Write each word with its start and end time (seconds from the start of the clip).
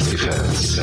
Fans. 0.00 0.78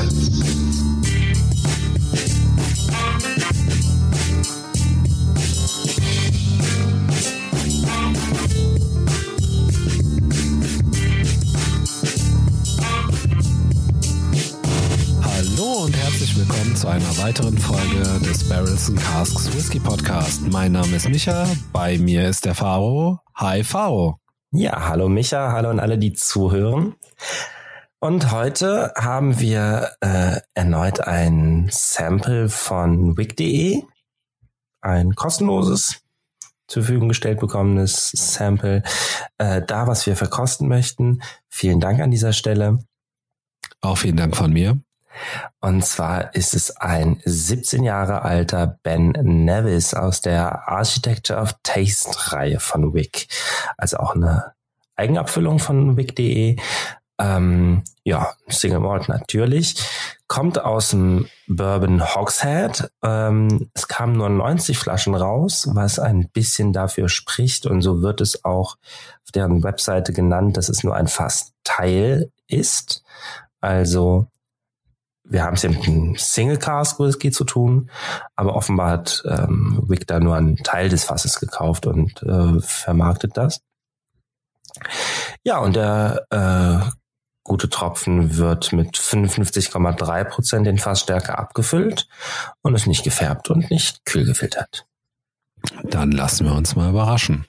Hallo 15.24 15.84
und 15.86 15.96
herzlich 15.96 16.36
willkommen 16.38 16.76
zu 16.76 16.88
einer 16.90 17.18
weiteren 17.18 17.58
Folge 17.58 18.04
des 18.20 18.50
Barrels 18.50 18.90
and 18.90 19.00
Casks 19.00 19.54
Whisky 19.56 19.80
Podcast. 19.80 20.42
Mein 20.52 20.74
Name 20.74 20.94
ist 20.94 21.08
Micha, 21.08 21.48
bei 21.72 21.98
mir 21.98 22.28
ist 22.28 22.44
der 22.44 22.56
Faro. 22.56 23.20
Hi 23.36 23.64
Faro. 23.64 24.20
Ja, 24.52 24.90
hallo 24.90 25.08
Micha, 25.08 25.54
hallo 25.54 25.70
an 25.70 25.80
alle, 25.80 25.98
die 25.98 26.12
zuhören. 26.12 26.96
Und 28.06 28.32
heute 28.32 28.94
haben 28.96 29.40
wir 29.40 29.94
äh, 30.00 30.40
erneut 30.54 31.00
ein 31.00 31.70
Sample 31.72 32.50
von 32.50 33.18
wig.de, 33.18 33.82
ein 34.82 35.16
kostenloses 35.16 36.04
zur 36.68 36.84
Verfügung 36.84 37.08
gestellt 37.10 37.40
bekommenes 37.40 38.12
Sample, 38.12 38.84
äh, 39.40 39.64
da 39.64 39.88
was 39.88 40.06
wir 40.06 40.16
verkosten 40.16 40.68
möchten. 40.68 41.24
Vielen 41.50 41.80
Dank 41.80 42.00
an 42.00 42.12
dieser 42.12 42.32
Stelle. 42.32 42.86
Auch 43.82 43.98
vielen 43.98 44.18
Dank 44.18 44.38
von 44.38 44.54
mir. 44.54 44.80
Und 45.60 45.84
zwar 45.84 46.36
ist 46.36 46.54
es 46.54 46.78
ein 46.78 47.24
17 47.26 47.84
Jahre 47.84 48.22
alter 48.22 48.78
Ben 48.84 49.14
Nevis 49.20 49.96
aus 49.96 50.22
der 50.22 50.68
Architecture 50.68 51.40
of 51.40 51.56
Taste 51.64 52.32
Reihe 52.34 52.60
von 52.60 52.94
Wick. 52.94 53.26
Also 53.78 53.98
auch 53.98 54.14
eine 54.14 54.54
Eigenabfüllung 54.96 55.58
von 55.58 55.98
Wick.de. 55.98 56.58
Ähm, 57.18 57.84
ja, 58.04 58.34
Single 58.48 58.80
Malt 58.80 59.10
natürlich. 59.10 59.76
Kommt 60.28 60.60
aus 60.60 60.90
dem 60.90 61.28
Bourbon 61.48 62.04
Hogshead. 62.04 62.92
Ähm, 63.04 63.70
es 63.74 63.88
kamen 63.88 64.18
nur 64.18 64.30
90 64.30 64.78
Flaschen 64.78 65.16
raus, 65.16 65.70
was 65.72 66.00
ein 66.00 66.30
bisschen 66.30 66.74
dafür 66.74 67.10
spricht. 67.10 67.66
Und 67.66 67.82
so 67.82 68.02
wird 68.02 68.22
es 68.22 68.44
auch 68.44 68.78
auf 69.24 69.32
deren 69.34 69.64
Webseite 69.64 70.14
genannt, 70.14 70.58
dass 70.58 70.70
es 70.70 70.84
nur 70.84 70.96
ein 70.96 71.08
Fassteil 71.08 72.32
ist. 72.48 73.04
Also 73.62 74.28
wir 75.28 75.44
haben 75.44 75.56
es 75.56 75.64
ja 75.64 75.70
mit 75.70 75.88
einem 75.88 76.16
Single 76.18 76.58
Cask 76.58 77.00
Whisky 77.00 77.32
zu 77.32 77.46
tun, 77.46 77.90
aber 78.36 78.56
offenbar 78.56 78.92
hat 78.92 79.24
ähm, 79.28 79.84
Wick 79.88 80.06
da 80.06 80.20
nur 80.20 80.36
einen 80.36 80.58
Teil 80.58 80.90
des 80.90 81.06
Fasses 81.06 81.40
gekauft 81.40 81.88
und 81.88 82.22
äh, 82.24 82.60
vermarktet 82.60 83.36
das. 83.36 83.62
Ja, 85.44 85.60
und 85.60 85.76
der 85.76 86.26
äh, 86.30 86.90
gute 87.46 87.70
Tropfen 87.70 88.38
wird 88.38 88.74
mit 88.74 88.98
55,3 88.98 90.24
Prozent 90.26 90.68
in 90.68 90.80
Fassstärke 90.80 91.38
abgefüllt 91.38 92.08
und 92.62 92.74
ist 92.74 92.88
nicht 92.88 93.04
gefärbt 93.04 93.50
und 93.50 93.70
nicht 93.70 94.04
kühl 94.04 94.26
gefiltert. 94.26 94.88
Dann 95.84 96.12
lassen 96.12 96.46
wir 96.46 96.56
uns 96.56 96.76
mal 96.76 96.90
überraschen. 96.90 97.46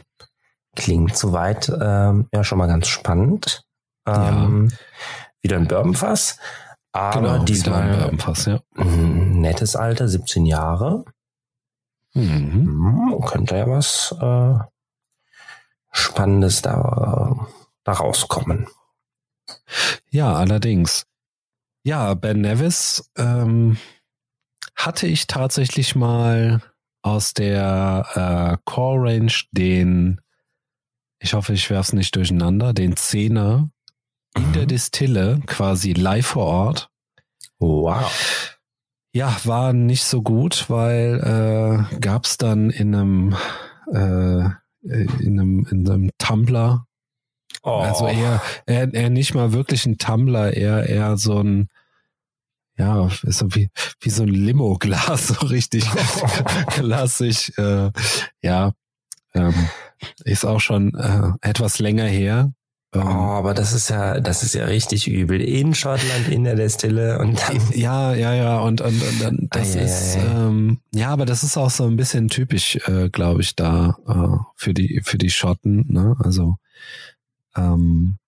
Klingt 0.76 1.16
soweit 1.16 1.72
ähm, 1.80 2.28
ja 2.32 2.44
schon 2.44 2.58
mal 2.58 2.66
ganz 2.66 2.88
spannend. 2.88 3.64
Ähm, 4.06 4.68
ja. 4.70 4.76
Wieder 5.40 5.56
ein 5.56 5.66
Bourbonfass. 5.66 6.38
Aber 6.92 7.20
genau, 7.20 7.44
diesmal 7.44 7.82
ein 7.82 7.98
Bourbonfass, 7.98 8.46
ja. 8.46 8.60
nettes 8.74 9.76
Alter, 9.76 10.08
17 10.08 10.44
Jahre. 10.44 11.04
Mhm. 12.12 13.12
Hm, 13.12 13.20
Könnte 13.24 13.56
ja 13.56 13.66
was 13.66 14.14
äh, 14.20 14.58
Spannendes 15.90 16.60
da, 16.60 17.46
da 17.84 17.92
rauskommen. 17.92 18.68
Ja, 20.10 20.34
allerdings. 20.34 21.06
Ja, 21.84 22.14
Ben 22.14 22.40
Nevis 22.40 23.10
ähm, 23.16 23.76
hatte 24.74 25.06
ich 25.06 25.26
tatsächlich 25.26 25.94
mal 25.94 26.60
aus 27.02 27.32
der 27.32 28.06
äh, 28.14 28.58
Core 28.64 29.10
Range 29.10 29.32
den, 29.52 30.20
ich 31.20 31.34
hoffe, 31.34 31.52
ich 31.52 31.70
werfe 31.70 31.88
es 31.88 31.92
nicht 31.92 32.16
durcheinander, 32.16 32.72
den 32.72 32.96
Zehner 32.96 33.70
in 34.36 34.52
der 34.52 34.66
Distille 34.66 35.40
quasi 35.46 35.92
live 35.92 36.26
vor 36.26 36.46
Ort. 36.46 36.90
Wow. 37.58 38.56
Ja, 39.14 39.34
war 39.44 39.72
nicht 39.72 40.04
so 40.04 40.22
gut, 40.22 40.68
weil 40.68 41.86
äh, 41.92 41.98
gab 42.00 42.26
es 42.26 42.36
dann 42.36 42.70
in 42.70 42.94
einem 42.94 43.36
äh, 43.92 44.50
in 44.82 45.40
einem 45.40 45.66
in 45.70 45.88
einem 45.88 46.10
Tumblr 46.18 46.86
Oh. 47.66 47.80
also 47.80 48.06
eher, 48.06 48.40
eher, 48.66 48.94
eher 48.94 49.10
nicht 49.10 49.34
mal 49.34 49.52
wirklich 49.52 49.86
ein 49.86 49.98
Tumbler, 49.98 50.56
eher, 50.56 50.88
eher 50.88 51.16
so 51.16 51.40
ein, 51.42 51.68
ja, 52.78 53.08
ist 53.24 53.38
so 53.38 53.52
wie, 53.56 53.70
wie 53.98 54.10
so 54.10 54.22
ein 54.22 54.28
Limo-Glas, 54.28 55.26
so 55.40 55.46
richtig 55.46 55.84
klassisch. 56.68 57.50
Äh, 57.58 57.90
ja, 58.40 58.70
ähm, 59.34 59.68
ist 60.24 60.44
auch 60.44 60.60
schon 60.60 60.94
äh, 60.94 61.32
etwas 61.40 61.80
länger 61.80 62.04
her. 62.04 62.52
Oh, 62.94 63.00
Ähm, 63.00 63.06
aber 63.08 63.52
das 63.52 63.72
ist 63.72 63.90
ja, 63.90 64.20
das 64.20 64.44
ist 64.44 64.54
ja 64.54 64.66
richtig 64.66 65.08
übel. 65.08 65.40
In 65.40 65.74
Schottland, 65.74 66.28
in 66.28 66.44
der 66.44 66.54
Destille 66.54 67.18
und 67.18 67.42
dann. 67.42 67.60
ja, 67.74 68.14
ja, 68.14 68.32
ja, 68.32 68.60
und, 68.60 68.80
und, 68.80 69.02
und, 69.02 69.26
und 69.26 69.56
das 69.56 69.74
ei, 69.74 69.80
ist, 69.80 70.18
ei. 70.18 70.20
ähm, 70.20 70.78
ja, 70.94 71.10
aber 71.10 71.26
das 71.26 71.42
ist 71.42 71.56
auch 71.56 71.70
so 71.70 71.84
ein 71.84 71.96
bisschen 71.96 72.28
typisch, 72.28 72.76
äh, 72.86 73.08
glaube 73.08 73.40
ich, 73.40 73.56
da 73.56 73.96
äh, 74.06 74.38
für 74.54 74.72
die 74.72 75.00
für 75.02 75.18
die 75.18 75.30
Schotten. 75.30 75.86
Ne? 75.88 76.14
Also 76.20 76.58
ähm, 77.56 78.18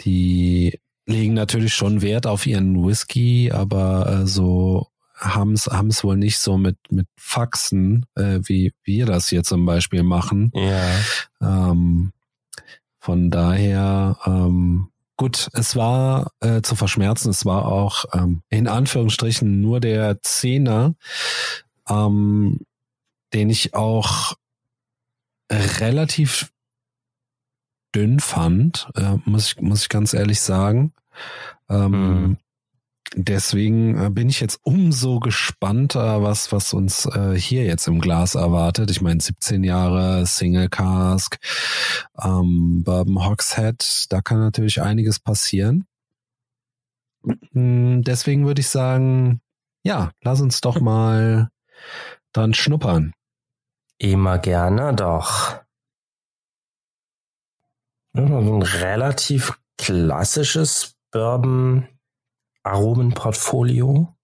die 0.00 0.78
legen 1.06 1.34
natürlich 1.34 1.74
schon 1.74 2.02
Wert 2.02 2.26
auf 2.26 2.46
ihren 2.46 2.86
Whisky, 2.86 3.50
aber 3.52 4.22
äh, 4.22 4.26
so 4.26 4.88
haben 5.16 5.52
es 5.52 5.66
haben 5.66 5.88
es 5.88 6.02
wohl 6.02 6.16
nicht 6.16 6.38
so 6.38 6.56
mit 6.56 6.78
mit 6.90 7.06
Faxen, 7.18 8.06
äh, 8.14 8.40
wie 8.42 8.72
wir 8.84 9.06
das 9.06 9.28
hier 9.28 9.42
zum 9.42 9.66
Beispiel 9.66 10.02
machen. 10.02 10.50
Ja. 10.54 10.90
Ähm, 11.42 12.12
von 12.98 13.30
daher, 13.30 14.18
ähm, 14.26 14.90
gut, 15.16 15.48
es 15.52 15.74
war 15.74 16.32
äh, 16.40 16.62
zu 16.62 16.76
verschmerzen, 16.76 17.30
es 17.30 17.44
war 17.44 17.66
auch 17.66 18.04
ähm, 18.12 18.42
in 18.50 18.68
Anführungsstrichen 18.68 19.60
nur 19.60 19.80
der 19.80 20.22
Zehner, 20.22 20.94
ähm, 21.88 22.60
den 23.32 23.50
ich 23.50 23.74
auch 23.74 24.34
relativ 25.50 26.50
dünn 27.94 28.20
fand, 28.20 28.88
äh, 28.96 29.16
muss 29.24 29.46
ich 29.46 29.60
muss 29.60 29.82
ich 29.82 29.88
ganz 29.88 30.14
ehrlich 30.14 30.40
sagen. 30.40 30.92
Ähm, 31.68 31.90
Mhm. 31.90 32.36
Deswegen 33.16 34.00
äh, 34.00 34.08
bin 34.08 34.28
ich 34.28 34.38
jetzt 34.38 34.60
umso 34.62 35.18
gespannter, 35.18 36.22
was, 36.22 36.52
was 36.52 36.72
uns 36.72 37.06
äh, 37.06 37.34
hier 37.34 37.64
jetzt 37.64 37.88
im 37.88 38.00
Glas 38.00 38.36
erwartet. 38.36 38.88
Ich 38.90 39.00
meine, 39.00 39.20
17 39.20 39.64
Jahre 39.64 40.24
Single 40.26 40.68
Cask, 40.68 41.36
ähm, 42.22 42.84
Bourbon 42.84 43.26
Hogshead, 43.26 44.06
da 44.10 44.20
kann 44.20 44.38
natürlich 44.38 44.80
einiges 44.80 45.18
passieren. 45.18 45.86
Mm, 47.52 48.02
Deswegen 48.02 48.46
würde 48.46 48.60
ich 48.60 48.68
sagen, 48.68 49.40
ja, 49.82 50.12
lass 50.22 50.40
uns 50.40 50.60
doch 50.60 50.80
mal 50.80 51.50
dann 52.32 52.54
schnuppern. 52.54 53.12
Immer 53.98 54.38
gerne, 54.38 54.94
doch. 54.94 55.58
Ja, 58.14 58.26
so 58.26 58.54
ein 58.54 58.62
relativ 58.62 59.58
klassisches 59.78 60.94
Bourbon 61.10 61.86
Aromenportfolio. 62.62 64.14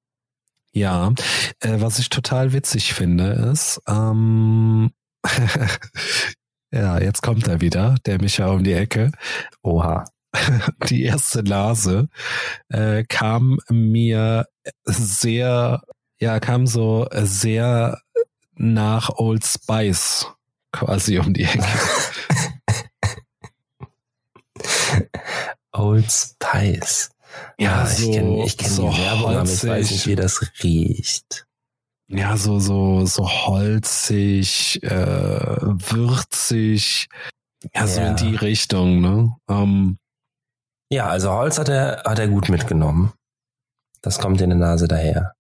Ja, 0.73 1.13
äh, 1.61 1.81
was 1.81 1.99
ich 1.99 2.11
total 2.11 2.53
witzig 2.53 2.93
finde, 2.93 3.31
ist, 3.53 3.81
ähm, 3.89 4.91
ja, 6.71 6.99
jetzt 7.01 7.23
kommt 7.23 7.49
er 7.49 7.61
wieder, 7.61 7.95
der 8.05 8.21
Micha 8.21 8.49
um 8.49 8.63
die 8.63 8.75
Ecke. 8.75 9.13
Oha. 9.63 10.05
Die 10.91 11.05
erste 11.05 11.43
Nase 11.43 12.11
äh, 12.69 13.05
kam 13.05 13.59
mir 13.71 14.47
sehr, 14.85 15.81
ja, 16.21 16.41
kam 16.41 16.67
so 16.67 17.09
sehr 17.11 18.03
nach 18.55 19.09
Old 19.17 19.47
Spice 19.47 20.27
quasi 20.73 21.19
um 21.19 21.33
die 21.33 21.45
Ecke. 21.45 21.65
Old 25.73 26.11
Spice. 26.11 27.11
Ah, 27.61 27.87
ich 27.91 28.11
kenne 28.13 28.45
ich 28.45 28.57
kenn 28.57 28.71
so 28.71 28.91
die 28.91 28.99
Werbung, 28.99 29.37
aber 29.37 29.45
ich 29.51 29.65
weiß 29.67 29.91
nicht, 29.91 30.07
wie 30.07 30.15
das 30.17 30.41
riecht. 30.63 31.47
Ja, 32.09 32.37
so, 32.37 32.59
so, 32.61 33.05
so 33.05 33.29
holzig, 33.29 34.81
äh, 34.83 34.89
würzig, 35.61 37.09
ja, 37.75 37.87
so 37.87 38.01
Ja. 38.01 38.11
in 38.11 38.17
die 38.17 38.37
Richtung, 38.37 39.01
ne? 39.01 39.37
Ähm, 39.51 39.99
Ja, 40.91 41.09
also 41.09 41.33
Holz 41.33 41.59
hat 41.59 41.69
er, 41.69 42.03
hat 42.07 42.19
er 42.21 42.29
gut 42.29 42.49
mitgenommen. 42.49 43.13
Das 44.03 44.19
kommt 44.21 44.41
in 44.41 44.51
der 44.51 44.59
Nase 44.59 44.87
daher. 44.89 45.35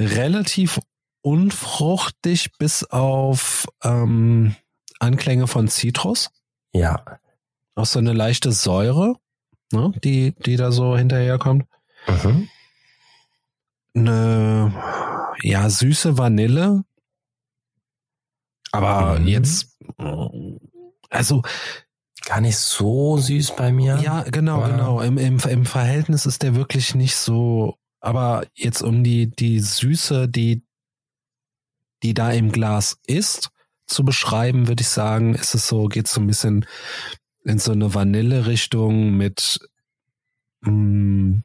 relativ 0.00 0.80
unfruchtig 1.22 2.50
bis 2.58 2.84
auf 2.84 3.66
ähm, 3.84 4.56
Anklänge 4.98 5.46
von 5.46 5.68
Zitrus. 5.68 6.30
Ja. 6.72 7.04
Auch 7.78 7.86
so 7.86 8.00
eine 8.00 8.12
leichte 8.12 8.50
Säure, 8.50 9.14
ne, 9.72 9.92
die, 10.02 10.34
die 10.44 10.56
da 10.56 10.72
so 10.72 10.96
hinterherkommt. 10.96 11.64
Mhm. 12.08 12.48
Eine, 13.94 14.74
ja, 15.42 15.70
süße 15.70 16.18
Vanille. 16.18 16.82
Aber 18.72 19.20
mhm. 19.20 19.28
jetzt, 19.28 19.78
also. 21.08 21.42
Gar 22.24 22.40
nicht 22.40 22.58
so 22.58 23.16
süß 23.16 23.54
bei 23.54 23.70
mir. 23.70 24.00
Ja, 24.02 24.24
genau, 24.24 24.60
ja. 24.62 24.68
genau. 24.70 25.00
Im, 25.00 25.16
im, 25.16 25.38
Im 25.38 25.64
Verhältnis 25.64 26.26
ist 26.26 26.42
der 26.42 26.56
wirklich 26.56 26.96
nicht 26.96 27.14
so, 27.14 27.78
aber 28.00 28.44
jetzt 28.54 28.82
um 28.82 29.04
die, 29.04 29.30
die 29.30 29.60
Süße, 29.60 30.28
die, 30.28 30.64
die 32.02 32.12
da 32.12 32.32
im 32.32 32.50
Glas 32.50 32.98
ist, 33.06 33.50
zu 33.86 34.04
beschreiben, 34.04 34.66
würde 34.66 34.80
ich 34.80 34.88
sagen, 34.88 35.36
ist 35.36 35.54
es 35.54 35.68
so, 35.68 35.86
geht 35.86 36.08
so 36.08 36.20
ein 36.20 36.26
bisschen 36.26 36.66
in 37.48 37.58
so 37.58 37.72
eine 37.72 37.94
Vanille-Richtung 37.94 39.16
mit 39.16 39.58
mh, 40.60 40.70
mm, 40.70 41.44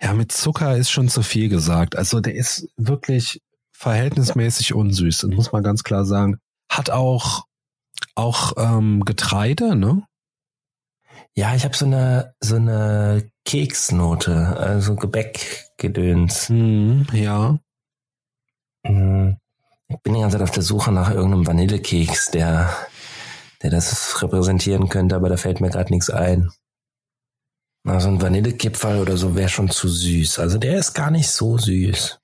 ja, 0.00 0.12
mit 0.12 0.30
Zucker 0.32 0.76
ist 0.76 0.90
schon 0.90 1.08
zu 1.08 1.22
viel 1.22 1.48
gesagt. 1.48 1.96
Also 1.96 2.20
der 2.20 2.34
ist 2.34 2.68
wirklich 2.76 3.40
verhältnismäßig 3.72 4.74
unsüß, 4.74 5.18
das 5.18 5.30
muss 5.30 5.52
man 5.52 5.62
ganz 5.62 5.82
klar 5.82 6.04
sagen. 6.04 6.38
Hat 6.68 6.90
auch 6.90 7.46
auch 8.14 8.52
ähm, 8.58 9.04
Getreide, 9.04 9.74
ne? 9.74 10.04
Ja, 11.34 11.54
ich 11.54 11.64
habe 11.64 11.76
so 11.76 11.86
eine 11.86 12.34
so 12.40 12.56
eine 12.56 13.30
Keksnote, 13.46 14.56
also 14.58 14.96
Gebäckgedöns. 14.96 16.50
Mm, 16.50 17.02
ja. 17.12 17.58
Mhm. 18.84 19.38
Ich 19.88 19.96
bin 20.02 20.14
die 20.14 20.20
ganze 20.20 20.36
Zeit 20.36 20.44
auf 20.44 20.54
der 20.54 20.62
Suche 20.62 20.92
nach 20.92 21.10
irgendeinem 21.10 21.46
Vanillekeks, 21.46 22.30
der, 22.30 22.74
der 23.64 23.70
das 23.70 24.22
repräsentieren 24.22 24.90
könnte, 24.90 25.16
aber 25.16 25.30
da 25.30 25.38
fällt 25.38 25.62
mir 25.62 25.70
gerade 25.70 25.90
nichts 25.90 26.10
ein. 26.10 26.50
Also 27.82 28.08
ein 28.08 28.20
Vanillekipferl 28.20 29.00
oder 29.00 29.16
so 29.16 29.34
wäre 29.34 29.48
schon 29.48 29.70
zu 29.70 29.88
süß. 29.88 30.38
Also 30.38 30.58
der 30.58 30.78
ist 30.78 30.92
gar 30.92 31.10
nicht 31.10 31.30
so 31.30 31.56
süß. 31.56 32.20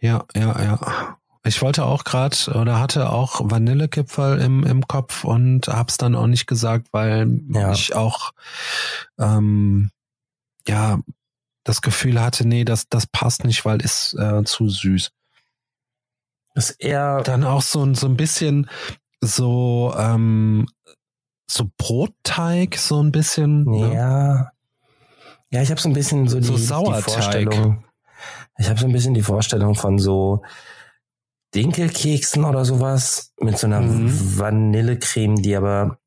Ja, 0.00 0.24
ja, 0.34 0.62
ja. 0.62 1.18
Ich 1.44 1.60
wollte 1.60 1.84
auch 1.84 2.04
gerade 2.04 2.36
oder 2.54 2.80
hatte 2.80 3.10
auch 3.10 3.40
Vanillekipferl 3.42 4.40
im, 4.40 4.64
im 4.64 4.86
Kopf 4.88 5.24
und 5.24 5.68
hab's 5.68 5.98
dann 5.98 6.14
auch 6.14 6.26
nicht 6.26 6.46
gesagt, 6.46 6.88
weil 6.92 7.40
ja. 7.50 7.72
ich 7.72 7.94
auch 7.94 8.32
ähm, 9.18 9.90
ja 10.66 11.00
das 11.64 11.82
Gefühl 11.82 12.20
hatte, 12.22 12.48
nee, 12.48 12.64
das, 12.64 12.88
das 12.88 13.06
passt 13.06 13.44
nicht, 13.44 13.66
weil 13.66 13.82
ist 13.82 14.14
äh, 14.18 14.44
zu 14.44 14.70
süß. 14.70 15.10
Ist 16.54 16.70
eher 16.78 17.22
dann 17.22 17.44
auch 17.44 17.62
so, 17.62 17.94
so 17.94 18.06
ein 18.06 18.16
bisschen 18.16 18.68
so, 19.20 19.94
ähm, 19.96 20.66
so 21.50 21.70
Brotteig, 21.76 22.76
so 22.76 23.02
ein 23.02 23.12
bisschen. 23.12 23.64
Ne? 23.64 23.94
Ja. 23.94 24.52
Ja, 25.52 25.62
ich 25.62 25.70
habe 25.70 25.80
so 25.80 25.88
ein 25.88 25.94
bisschen 25.94 26.28
so 26.28 26.38
die, 26.38 26.46
so 26.46 26.84
die 26.84 27.02
Vorstellung. 27.02 27.84
Ich 28.58 28.68
habe 28.68 28.78
so 28.78 28.86
ein 28.86 28.92
bisschen 28.92 29.14
die 29.14 29.22
Vorstellung 29.22 29.74
von 29.74 29.98
so 29.98 30.42
Dinkelkeksen 31.54 32.44
oder 32.44 32.64
sowas 32.64 33.32
mit 33.40 33.58
so 33.58 33.66
einer 33.66 33.80
mhm. 33.80 34.38
Vanillecreme, 34.38 35.36
die 35.36 35.56
aber 35.56 35.98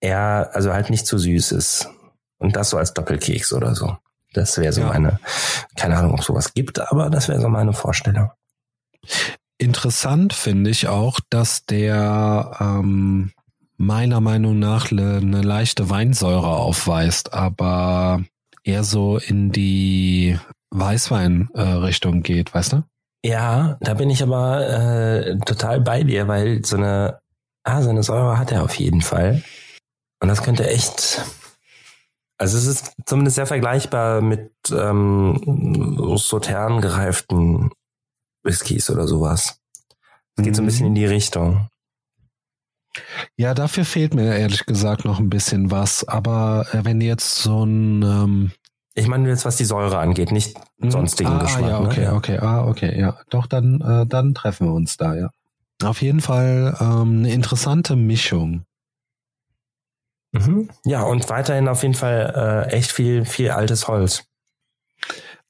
eher, 0.00 0.50
also 0.52 0.72
halt 0.72 0.90
nicht 0.90 1.06
zu 1.06 1.18
süß 1.18 1.52
ist. 1.52 1.88
Und 2.38 2.56
das 2.56 2.70
so 2.70 2.78
als 2.78 2.94
Doppelkeks 2.94 3.52
oder 3.52 3.74
so. 3.74 3.96
Das 4.32 4.58
wäre 4.58 4.72
so 4.72 4.82
ja. 4.82 4.88
meine, 4.88 5.18
keine 5.76 5.96
Ahnung, 5.96 6.14
ob 6.14 6.22
sowas 6.22 6.54
gibt, 6.54 6.78
aber 6.78 7.10
das 7.10 7.28
wäre 7.28 7.40
so 7.40 7.48
meine 7.48 7.72
Vorstellung. 7.72 8.30
Interessant 9.60 10.32
finde 10.32 10.70
ich 10.70 10.88
auch, 10.88 11.20
dass 11.28 11.66
der 11.66 12.56
ähm, 12.60 13.30
meiner 13.76 14.22
Meinung 14.22 14.58
nach 14.58 14.90
eine 14.90 15.20
ne 15.20 15.42
leichte 15.42 15.90
Weinsäure 15.90 16.46
aufweist, 16.46 17.34
aber 17.34 18.22
eher 18.64 18.84
so 18.84 19.18
in 19.18 19.52
die 19.52 20.38
Weißwein-Richtung 20.70 22.20
äh, 22.20 22.20
geht, 22.22 22.54
weißt 22.54 22.72
du? 22.72 22.84
Ja, 23.22 23.76
da 23.82 23.92
bin 23.92 24.08
ich 24.08 24.22
aber 24.22 24.66
äh, 24.66 25.36
total 25.40 25.82
bei 25.82 26.04
dir, 26.04 26.26
weil 26.26 26.64
so 26.64 26.78
eine, 26.78 27.20
ah, 27.64 27.82
so 27.82 27.90
eine 27.90 28.02
Säure 28.02 28.38
hat 28.38 28.52
er 28.52 28.64
auf 28.64 28.76
jeden 28.76 29.02
Fall. 29.02 29.42
Und 30.22 30.28
das 30.28 30.42
könnte 30.42 30.66
echt, 30.70 31.20
also 32.38 32.56
es 32.56 32.64
ist 32.64 32.94
zumindest 33.04 33.34
sehr 33.34 33.46
vergleichbar 33.46 34.22
mit 34.22 34.52
ähm, 34.70 36.16
Sautern 36.16 36.80
gereiften 36.80 37.72
Whiskys 38.42 38.90
oder 38.90 39.06
sowas. 39.06 39.60
Es 40.36 40.44
geht 40.44 40.56
so 40.56 40.62
ein 40.62 40.66
bisschen 40.66 40.86
in 40.86 40.94
die 40.94 41.06
Richtung. 41.06 41.68
Ja, 43.36 43.54
dafür 43.54 43.84
fehlt 43.84 44.14
mir 44.14 44.36
ehrlich 44.36 44.66
gesagt 44.66 45.04
noch 45.04 45.18
ein 45.18 45.30
bisschen 45.30 45.70
was. 45.70 46.06
Aber 46.08 46.66
äh, 46.72 46.84
wenn 46.84 47.00
jetzt 47.00 47.36
so 47.36 47.64
ein 47.64 48.02
ähm 48.02 48.52
ich 48.94 49.06
meine 49.06 49.28
jetzt, 49.28 49.44
was 49.44 49.56
die 49.56 49.64
Säure 49.64 49.98
angeht, 49.98 50.32
nicht 50.32 50.58
hm, 50.80 50.90
sonstigen 50.90 51.30
ah, 51.30 51.38
Geschmack. 51.38 51.70
Ja, 51.70 51.80
okay, 51.80 52.00
ne? 52.00 52.14
okay, 52.14 52.38
ah, 52.38 52.66
okay, 52.66 52.98
ja. 52.98 53.18
Doch, 53.30 53.46
dann, 53.46 53.80
äh, 53.80 54.06
dann 54.06 54.34
treffen 54.34 54.66
wir 54.66 54.74
uns 54.74 54.96
da, 54.96 55.14
ja. 55.14 55.30
Auf 55.82 56.02
jeden 56.02 56.20
Fall 56.20 56.76
ähm, 56.80 57.20
eine 57.20 57.32
interessante 57.32 57.96
Mischung. 57.96 58.64
Mhm. 60.32 60.68
Ja, 60.84 61.02
und 61.02 61.28
weiterhin 61.28 61.68
auf 61.68 61.82
jeden 61.82 61.94
Fall 61.94 62.66
äh, 62.68 62.72
echt 62.72 62.92
viel, 62.92 63.24
viel 63.24 63.50
altes 63.50 63.88
Holz. 63.88 64.24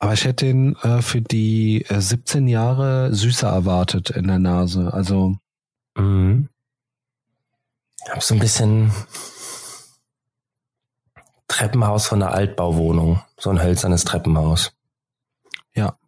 Aber 0.00 0.14
ich 0.14 0.25
hätte 0.25 0.47
ihn 0.47 0.76
äh, 0.76 1.02
für 1.02 1.20
die 1.20 1.85
äh, 1.88 2.00
17 2.00 2.49
Jahre 2.49 3.14
süßer 3.14 3.49
erwartet 3.49 4.11
in 4.11 4.26
der 4.26 4.38
Nase. 4.38 4.93
Also. 4.93 5.37
Mhm. 5.97 6.49
Ich 8.02 8.11
habe 8.11 8.23
so 8.23 8.35
ein 8.35 8.41
bisschen 8.41 8.91
Treppenhaus 11.49 12.06
von 12.06 12.23
einer 12.23 12.32
Altbauwohnung. 12.32 13.20
So 13.38 13.50
ein 13.50 13.62
hölzernes 13.62 14.05
Treppenhaus. 14.05 14.73
Ja. 15.75 15.99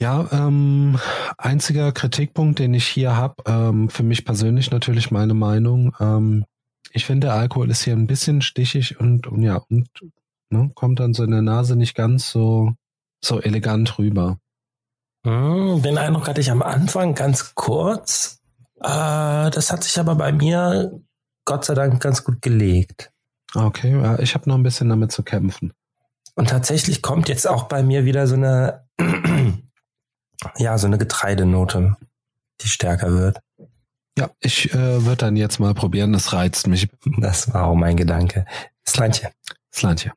Ja, 0.00 0.28
ähm, 0.32 0.98
einziger 1.38 1.92
Kritikpunkt, 1.92 2.58
den 2.58 2.74
ich 2.74 2.88
hier 2.88 3.16
habe, 3.16 3.36
ähm, 3.46 3.88
für 3.90 4.02
mich 4.02 4.24
persönlich 4.24 4.72
natürlich 4.72 5.12
meine 5.12 5.34
Meinung. 5.34 5.94
Ähm, 6.00 6.44
ich 6.90 7.06
finde, 7.06 7.28
der 7.28 7.36
Alkohol 7.36 7.70
ist 7.70 7.84
hier 7.84 7.94
ein 7.94 8.08
bisschen 8.08 8.42
stichig 8.42 8.98
und, 8.98 9.28
und 9.28 9.42
ja, 9.42 9.58
und 9.70 9.88
ne, 10.50 10.72
kommt 10.74 10.98
dann 10.98 11.14
so 11.14 11.22
in 11.22 11.30
der 11.30 11.42
Nase 11.42 11.76
nicht 11.76 11.94
ganz 11.94 12.28
so 12.28 12.74
so 13.24 13.40
elegant 13.40 13.98
rüber. 13.98 14.38
Hm, 15.24 15.82
den 15.82 15.98
Eindruck 15.98 16.28
hatte 16.28 16.40
ich 16.40 16.50
am 16.50 16.62
Anfang 16.62 17.14
ganz 17.14 17.54
kurz. 17.54 18.40
Äh, 18.80 19.50
das 19.50 19.72
hat 19.72 19.84
sich 19.84 19.98
aber 19.98 20.14
bei 20.14 20.32
mir 20.32 21.00
Gott 21.44 21.64
sei 21.64 21.74
Dank 21.74 22.00
ganz 22.00 22.24
gut 22.24 22.42
gelegt. 22.42 23.10
Okay, 23.54 23.92
ja, 24.00 24.18
ich 24.18 24.34
habe 24.34 24.48
noch 24.48 24.56
ein 24.56 24.62
bisschen 24.62 24.88
damit 24.88 25.12
zu 25.12 25.22
kämpfen. 25.22 25.72
Und 26.34 26.48
tatsächlich 26.48 27.02
kommt 27.02 27.28
jetzt 27.28 27.46
auch 27.46 27.64
bei 27.64 27.82
mir 27.82 28.04
wieder 28.04 28.26
so 28.26 28.34
eine, 28.34 28.84
ja, 30.56 30.76
so 30.78 30.86
eine 30.86 30.98
Getreidenote, 30.98 31.96
die 32.60 32.68
stärker 32.68 33.12
wird. 33.12 33.38
Ja, 34.18 34.30
ich 34.40 34.72
äh, 34.72 35.04
würde 35.04 35.16
dann 35.16 35.36
jetzt 35.36 35.58
mal 35.58 35.74
probieren, 35.74 36.12
das 36.12 36.32
reizt 36.32 36.66
mich. 36.66 36.88
Das 37.18 37.52
war 37.52 37.66
auch 37.66 37.74
mein 37.74 37.96
Gedanke. 37.96 38.46
Slantje. 38.86 39.30
Slantje. 39.72 40.12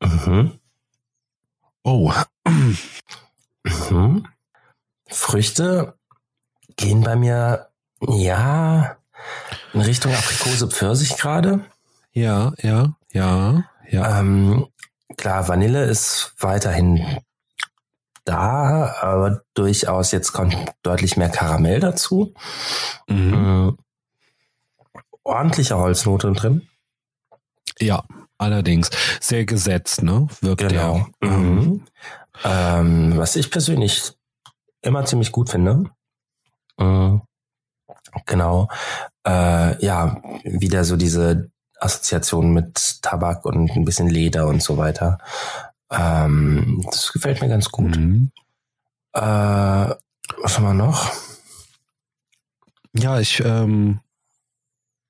Mhm. 0.00 0.58
Oh. 1.84 2.12
Mhm. 3.90 4.26
Früchte 5.08 5.94
gehen 6.76 7.00
bei 7.02 7.16
mir, 7.16 7.70
ja, 8.06 8.98
in 9.72 9.80
Richtung 9.80 10.12
Aprikose 10.14 10.68
Pfirsich 10.68 11.16
gerade. 11.16 11.64
Ja, 12.12 12.52
ja, 12.58 12.94
ja, 13.12 13.64
ja. 13.88 14.20
Ähm, 14.20 14.66
klar, 15.16 15.48
Vanille 15.48 15.84
ist 15.84 16.34
weiterhin 16.38 17.20
da, 18.24 18.96
aber 19.00 19.42
durchaus 19.54 20.12
jetzt 20.12 20.32
kommt 20.32 20.56
deutlich 20.82 21.16
mehr 21.16 21.30
Karamell 21.30 21.80
dazu. 21.80 22.34
Mhm. 23.08 23.78
Äh, 24.94 25.00
ordentliche 25.22 25.78
Holznote 25.78 26.32
drin. 26.32 26.68
Ja, 27.78 28.04
Allerdings 28.38 28.90
sehr 29.20 29.44
gesetzt, 29.44 30.02
ne? 30.02 30.26
Wirkt 30.40 30.68
genau. 30.68 31.06
der. 31.20 31.30
Mhm. 31.30 31.84
Ähm, 32.44 33.12
was 33.16 33.36
ich 33.36 33.50
persönlich 33.50 34.12
immer 34.82 35.04
ziemlich 35.04 35.32
gut 35.32 35.50
finde. 35.50 35.90
Mhm. 36.78 37.22
Genau. 38.26 38.68
Äh, 39.26 39.84
ja, 39.84 40.20
wieder 40.44 40.84
so 40.84 40.96
diese 40.96 41.50
Assoziation 41.78 42.52
mit 42.52 43.02
Tabak 43.02 43.44
und 43.44 43.70
ein 43.70 43.84
bisschen 43.84 44.08
Leder 44.08 44.46
und 44.46 44.62
so 44.62 44.76
weiter. 44.76 45.18
Ähm, 45.90 46.84
das 46.90 47.12
gefällt 47.12 47.40
mir 47.40 47.48
ganz 47.48 47.70
gut. 47.70 47.96
Mhm. 47.96 48.32
Äh, 49.12 49.20
was 49.20 50.58
haben 50.58 50.64
wir 50.64 50.74
noch? 50.74 51.12
Ja, 52.96 53.18
ich 53.18 53.40
ähm, 53.44 54.00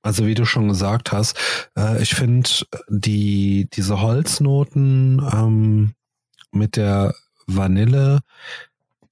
also 0.04 0.26
wie 0.26 0.34
du 0.34 0.44
schon 0.44 0.68
gesagt 0.68 1.12
hast, 1.12 1.37
äh, 1.76 2.00
ich 2.02 2.14
finde 2.14 2.49
die 2.88 3.68
diese 3.73 4.00
Holznoten 4.02 5.26
ähm, 5.32 5.94
mit 6.52 6.76
der 6.76 7.14
Vanille 7.46 8.20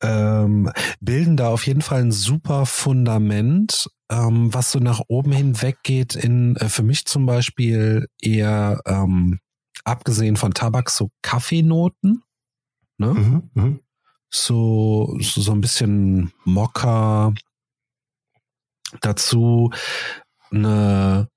ähm, 0.03 0.71
bilden 1.01 1.37
da 1.37 1.49
auf 1.49 1.67
jeden 1.67 1.81
Fall 1.81 2.01
ein 2.03 2.13
super 2.13 2.67
Fundament, 2.67 3.89
ähm, 4.11 4.53
was 4.53 4.73
so 4.73 4.81
nach 4.81 5.01
oben 5.09 5.33
hin 5.33 5.63
weggeht 5.63 6.15
in 6.15 6.57
äh, 6.57 6.69
für 6.69 6.83
mich 6.83 7.07
zum 7.07 7.25
Beispiel 7.25 8.09
eher 8.21 8.81
ähm, 8.85 9.39
abgesehen 9.85 10.37
von 10.37 10.53
Tabak 10.53 10.91
so 10.91 11.11
Kaffeenoten. 11.23 12.23
Ne? 12.99 13.15
Mhm, 13.15 13.51
mhm. 13.55 13.81
So, 14.29 15.17
so, 15.21 15.41
so 15.41 15.53
ein 15.53 15.61
bisschen 15.61 16.33
Mokka. 16.45 17.33
Dazu 19.01 19.71
eine, 20.53 21.29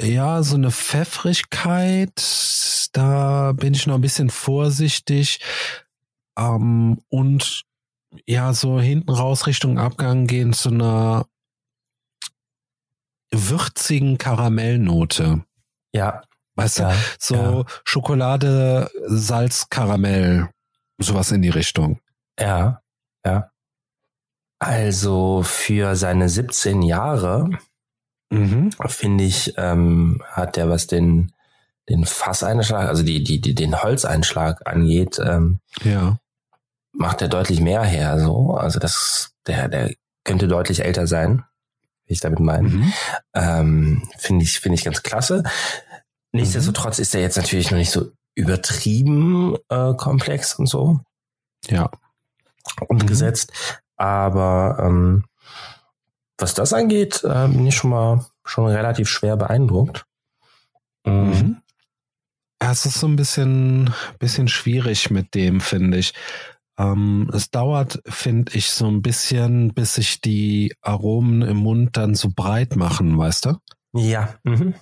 ja, 0.00 0.42
so 0.42 0.56
eine 0.56 0.70
Pfeffrigkeit. 0.70 2.90
Da 2.92 3.52
bin 3.52 3.74
ich 3.74 3.86
noch 3.86 3.96
ein 3.96 4.00
bisschen 4.00 4.30
vorsichtig. 4.30 5.40
Ähm, 6.38 7.00
und 7.08 7.64
ja, 8.26 8.52
so 8.52 8.80
hinten 8.80 9.10
raus 9.10 9.46
Richtung 9.46 9.78
Abgang 9.78 10.26
gehen 10.26 10.52
zu 10.52 10.70
einer 10.70 11.26
würzigen 13.30 14.18
Karamellnote. 14.18 15.44
Ja. 15.92 16.22
Weißt 16.54 16.80
ja, 16.80 16.90
du, 16.90 16.96
so 17.18 17.34
ja. 17.34 17.64
Schokolade, 17.84 18.90
Salz, 19.06 19.68
Karamell, 19.70 20.50
sowas 20.98 21.32
in 21.32 21.40
die 21.40 21.48
Richtung. 21.48 22.00
Ja, 22.38 22.82
ja. 23.24 23.50
Also 24.58 25.42
für 25.42 25.96
seine 25.96 26.28
17 26.28 26.82
Jahre, 26.82 27.48
Mhm. 28.32 28.70
finde 28.86 29.24
ich, 29.24 29.54
ähm, 29.56 30.22
hat 30.26 30.56
er 30.56 30.68
was 30.68 30.86
den, 30.86 31.32
den 31.88 32.04
Fasseinschlag, 32.06 32.88
also 32.88 33.02
die, 33.02 33.22
die, 33.22 33.40
die, 33.40 33.54
den 33.54 33.82
Holzeinschlag 33.82 34.66
angeht, 34.66 35.18
ähm, 35.22 35.60
Ja. 35.82 36.18
macht 36.92 37.22
er 37.22 37.28
deutlich 37.28 37.60
mehr 37.60 37.82
her, 37.82 38.18
so. 38.18 38.54
Also 38.54 38.78
das, 38.78 39.32
der, 39.46 39.68
der 39.68 39.92
könnte 40.24 40.48
deutlich 40.48 40.84
älter 40.84 41.06
sein, 41.06 41.44
wie 42.06 42.14
ich 42.14 42.20
damit 42.20 42.40
meine. 42.40 42.68
Mhm. 42.68 42.92
Ähm, 43.34 44.08
finde 44.18 44.44
ich, 44.44 44.60
finde 44.60 44.74
ich 44.76 44.84
ganz 44.84 45.02
klasse. 45.02 45.42
Nichtsdestotrotz 46.32 46.98
ist 46.98 47.14
er 47.14 47.20
jetzt 47.20 47.36
natürlich 47.36 47.70
noch 47.70 47.78
nicht 47.78 47.90
so 47.90 48.10
übertrieben 48.34 49.56
äh, 49.68 49.92
komplex 49.94 50.54
und 50.54 50.66
so 50.66 51.00
Ja. 51.68 51.90
umgesetzt. 52.88 53.52
Aber 53.96 54.78
ähm, 54.80 55.24
was 56.42 56.54
das 56.54 56.72
angeht, 56.72 57.22
äh, 57.24 57.48
bin 57.48 57.66
ich 57.66 57.76
schon 57.76 57.90
mal 57.90 58.26
schon 58.44 58.66
relativ 58.66 59.08
schwer 59.08 59.36
beeindruckt. 59.36 60.04
Mhm. 61.06 61.12
Mhm. 61.14 61.56
Ja, 62.62 62.70
es 62.72 62.84
ist 62.86 63.00
so 63.00 63.06
ein 63.08 63.16
bisschen, 63.16 63.92
bisschen 64.18 64.48
schwierig 64.48 65.10
mit 65.10 65.34
dem, 65.34 65.60
finde 65.60 65.98
ich. 65.98 66.12
Ähm, 66.78 67.30
es 67.32 67.50
dauert, 67.50 68.00
finde 68.06 68.52
ich, 68.54 68.70
so 68.70 68.86
ein 68.86 69.02
bisschen, 69.02 69.74
bis 69.74 69.94
sich 69.94 70.20
die 70.20 70.74
Aromen 70.80 71.42
im 71.42 71.56
Mund 71.58 71.96
dann 71.96 72.14
so 72.14 72.28
breit 72.34 72.76
machen, 72.76 73.16
weißt 73.18 73.46
du? 73.46 73.54
Ja. 73.94 74.34
Mhm. 74.44 74.74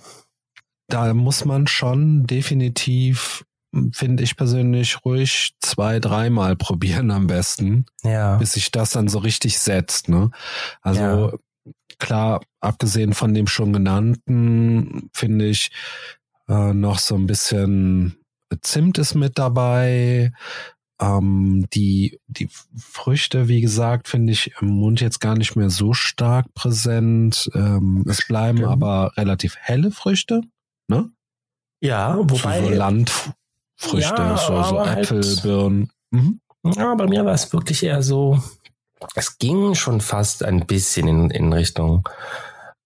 Da 0.87 1.13
muss 1.13 1.45
man 1.45 1.67
schon 1.67 2.25
definitiv, 2.27 3.45
finde 3.93 4.23
ich 4.23 4.35
persönlich, 4.37 5.03
ruhig 5.05 5.55
zwei, 5.59 5.99
dreimal 5.99 6.55
probieren 6.57 7.11
am 7.11 7.27
besten, 7.27 7.85
Ja. 8.03 8.37
bis 8.37 8.53
sich 8.53 8.71
das 8.71 8.91
dann 8.91 9.07
so 9.07 9.19
richtig 9.19 9.57
setzt, 9.59 10.07
ne? 10.07 10.31
Also 10.81 11.39
klar, 11.99 12.41
abgesehen 12.59 13.13
von 13.13 13.33
dem 13.33 13.47
schon 13.47 13.73
genannten, 13.73 15.09
finde 15.13 15.47
ich 15.47 15.71
äh, 16.47 16.73
noch 16.73 16.99
so 16.99 17.15
ein 17.15 17.27
bisschen 17.27 18.17
Zimt 18.61 18.97
ist 18.97 19.15
mit 19.15 19.37
dabei. 19.39 20.33
Ähm, 20.99 21.65
die, 21.73 22.19
die 22.27 22.49
Früchte, 22.77 23.47
wie 23.47 23.61
gesagt, 23.61 24.07
finde 24.07 24.33
ich 24.33 24.53
im 24.61 24.67
Mund 24.67 25.01
jetzt 25.01 25.19
gar 25.19 25.35
nicht 25.35 25.55
mehr 25.55 25.69
so 25.69 25.93
stark 25.93 26.53
präsent. 26.53 27.49
Ähm, 27.55 28.03
es 28.07 28.27
bleiben 28.27 28.59
Stimmt. 28.59 28.71
aber 28.71 29.13
relativ 29.17 29.55
helle 29.57 29.91
Früchte, 29.91 30.41
ne? 30.87 31.09
Ja, 31.81 32.15
So, 32.15 32.29
wobei, 32.29 32.61
so 32.61 32.69
Landfrüchte, 32.69 33.31
Ja, 33.99 34.37
so, 34.37 34.47
so 34.47 34.53
aber 34.53 34.89
halt- 34.91 34.99
Äpfel, 35.11 35.35
Birnen. 35.41 35.91
Mhm. 36.11 36.39
ja, 36.75 36.93
bei 36.93 37.07
mir 37.07 37.25
war 37.25 37.33
es 37.33 37.51
wirklich 37.51 37.81
eher 37.81 38.03
so, 38.03 38.39
es 39.15 39.37
ging 39.37 39.75
schon 39.75 40.01
fast 40.01 40.43
ein 40.43 40.65
bisschen 40.65 41.07
in, 41.07 41.29
in 41.31 41.53
Richtung 41.53 42.07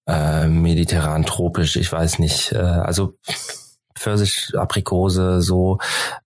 äh, 0.07 0.47
mediterran 0.47 1.25
tropisch, 1.25 1.75
ich 1.75 1.91
weiß 1.91 2.19
nicht, 2.19 2.51
äh, 2.51 2.57
also 2.57 3.17
Pfirsich, 3.97 4.51
Aprikose, 4.55 5.41
so. 5.41 5.79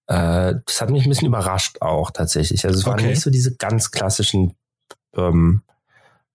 Äh, 0.07 0.55
das 0.65 0.81
hat 0.81 0.89
mich 0.89 1.05
ein 1.05 1.09
bisschen 1.09 1.27
überrascht 1.27 1.81
auch 1.81 2.11
tatsächlich. 2.11 2.65
Also 2.65 2.79
es 2.79 2.85
waren 2.85 2.95
Okay. 2.99 3.09
nicht 3.09 3.21
so 3.21 3.29
diese 3.29 3.55
ganz 3.55 3.91
klassischen 3.91 4.55
ähm, 5.15 5.61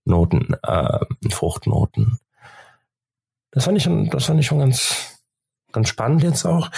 Noten, 0.04 0.54
äh, 0.62 1.00
Fruchtnoten. 1.30 2.18
Das 3.50 3.64
fand 3.64 3.76
ich 3.78 3.84
schon, 3.84 4.10
das 4.10 4.24
fand 4.24 4.40
ich 4.40 4.46
schon 4.46 4.58
ganz, 4.60 4.94
ganz 5.72 5.88
spannend 5.88 6.22
jetzt 6.22 6.44
auch. 6.44 6.70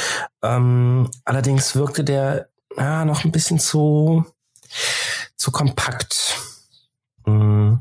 Ähm, 0.42 1.10
allerdings 1.24 1.76
wirkte 1.76 2.02
der 2.02 2.48
ja, 2.76 3.04
noch 3.04 3.24
ein 3.24 3.32
bisschen 3.32 3.58
zu, 3.58 4.24
zu 5.36 5.50
kompakt. 5.50 6.36
Mm, 7.26 7.74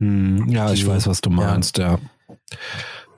Hm, 0.00 0.48
ja, 0.48 0.72
ich 0.72 0.86
weiß, 0.86 1.06
was 1.08 1.20
du 1.20 1.30
ja. 1.30 1.36
meinst, 1.36 1.76
ja. 1.78 1.98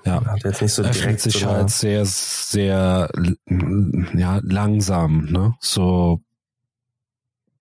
Ja. 0.04 0.24
hat 0.24 0.42
jetzt 0.42 0.60
nicht 0.62 0.72
so 0.72 0.82
öffnet 0.82 0.96
direkt 1.04 1.20
sich 1.20 1.46
eine- 1.46 1.56
halt 1.58 1.70
sehr, 1.70 2.04
sehr 2.04 3.08
ja, 4.14 4.40
langsam, 4.42 5.26
ne? 5.26 5.54
So 5.60 6.20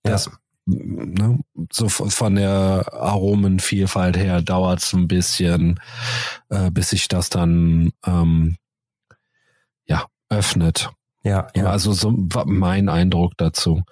ja. 0.03 0.13
das, 0.13 0.31
ne? 0.65 1.39
so 1.71 1.87
von 1.87 2.33
der 2.35 2.91
Aromenvielfalt 2.93 4.17
her 4.17 4.41
dauert 4.41 4.79
es 4.81 4.91
ein 4.93 5.07
bisschen, 5.07 5.79
äh, 6.49 6.71
bis 6.71 6.89
sich 6.89 7.07
das 7.07 7.29
dann 7.29 7.91
ähm, 8.07 8.57
ja 9.85 10.07
öffnet. 10.29 10.89
ja, 11.23 11.47
Ja. 11.55 11.61
ja. 11.63 11.65
Also 11.69 11.93
so 11.93 12.09
mein 12.45 12.89
Eindruck 12.89 13.33
dazu. 13.37 13.83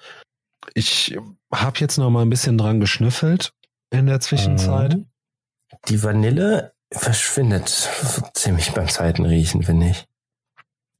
Ich 0.73 1.15
habe 1.53 1.79
jetzt 1.79 1.97
noch 1.97 2.09
mal 2.09 2.23
ein 2.23 2.29
bisschen 2.31 2.57
dran 2.57 2.79
geschnüffelt 2.79 3.53
in 3.91 4.05
der 4.05 4.19
Zwischenzeit. 4.19 4.95
Mhm. 4.95 5.05
Die 5.87 6.03
Vanille 6.03 6.73
verschwindet 6.91 7.89
ziemlich 8.33 8.73
beim 8.73 8.87
zweiten 8.87 9.25
Riechen, 9.25 9.63
finde 9.63 9.89
ich. 9.89 10.07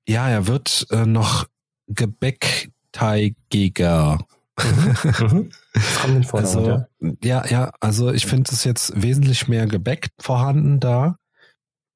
Ja, 0.08 0.30
er 0.30 0.48
wird 0.48 0.88
äh, 0.92 1.06
noch 1.06 1.48
gebäckteigiger. 1.88 4.20
Mhm. 4.58 5.52
Vordergrund, 5.76 6.34
Also, 6.34 6.84
ja, 7.24 7.46
ja, 7.48 7.72
also 7.80 8.12
ich 8.12 8.26
finde 8.26 8.52
es 8.52 8.64
jetzt 8.64 9.02
wesentlich 9.02 9.48
mehr 9.48 9.68
Gebäck 9.68 10.10
vorhanden 10.20 10.80
da. 10.80 11.18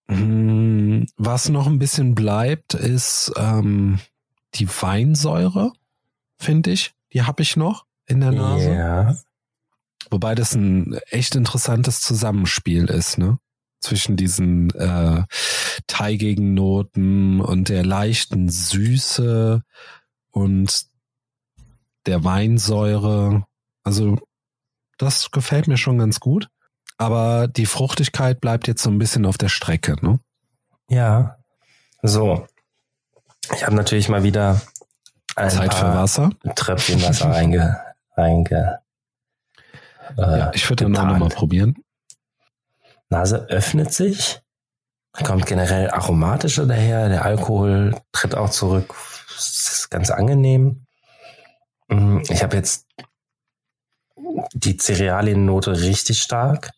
Mm, 0.08 1.04
Was 1.18 1.50
noch 1.50 1.68
ein 1.68 1.80
bisschen 1.80 2.16
bleibt, 2.16 2.74
ist 2.74 3.32
ähm, 3.38 4.00
die 4.56 4.68
Weinsäure, 4.68 5.74
finde 6.38 6.72
ich. 6.72 6.94
Die 7.14 7.24
habe 7.24 7.42
ich 7.42 7.56
noch 7.56 7.86
in 8.06 8.22
der 8.22 8.34
ja. 8.34 8.42
Nase. 8.42 8.74
Ja. 8.74 9.16
Wobei 10.14 10.36
das 10.36 10.54
ein 10.54 10.94
echt 11.10 11.34
interessantes 11.34 12.00
Zusammenspiel 12.02 12.86
ist, 12.86 13.18
ne? 13.18 13.40
Zwischen 13.82 14.16
diesen 14.16 14.70
äh, 14.76 15.24
teigigen 15.88 16.54
Noten 16.54 17.42
und 17.42 17.70
der 17.70 17.84
leichten 17.84 18.48
Süße 18.48 19.64
und 20.30 20.86
der 22.06 22.24
Weinsäure. 22.24 23.44
Also 23.84 24.20
das 25.00 25.32
gefällt 25.32 25.68
mir 25.68 25.78
schon 25.78 25.98
ganz 25.98 26.20
gut. 26.20 26.48
Aber 27.00 27.48
die 27.48 27.66
Fruchtigkeit 27.66 28.40
bleibt 28.40 28.68
jetzt 28.68 28.84
so 28.84 28.92
ein 28.92 29.00
bisschen 29.00 29.26
auf 29.26 29.40
der 29.40 29.50
Strecke, 29.50 29.96
ne? 30.06 30.20
Ja. 30.90 31.38
So. 32.04 32.46
Ich 33.56 33.66
habe 33.66 33.76
natürlich 33.76 34.10
mal 34.10 34.22
wieder 34.22 34.62
ein 35.36 35.50
Zeit 35.50 35.74
für 35.74 35.86
paar 35.86 35.96
Wasser. 35.96 36.30
Tröpfchen 36.56 37.02
Wasser 37.02 37.32
reinge, 37.32 37.82
reinge 38.16 38.84
Ja, 40.18 40.52
ich 40.54 40.70
würde 40.70 40.86
dann 40.86 40.96
auch 40.98 41.06
nochmal 41.12 41.30
probieren. 41.30 41.76
Nase 43.10 43.46
öffnet 43.50 43.94
sich, 43.94 44.42
kommt 45.24 45.46
generell 45.46 45.90
aromatischer 45.92 46.66
daher, 46.66 47.10
der 47.10 47.26
Alkohol 47.26 47.96
tritt 48.12 48.36
auch 48.36 48.50
zurück, 48.50 48.94
das 49.36 49.72
ist 49.72 49.90
ganz 49.92 50.10
angenehm. 50.10 50.86
Mm, 51.90 52.20
Ich 52.30 52.42
habe 52.44 52.56
jetzt 52.56 52.88
die 54.54 54.78
Cerealiennote 54.78 55.82
richtig 55.82 56.22
stark 56.22 56.72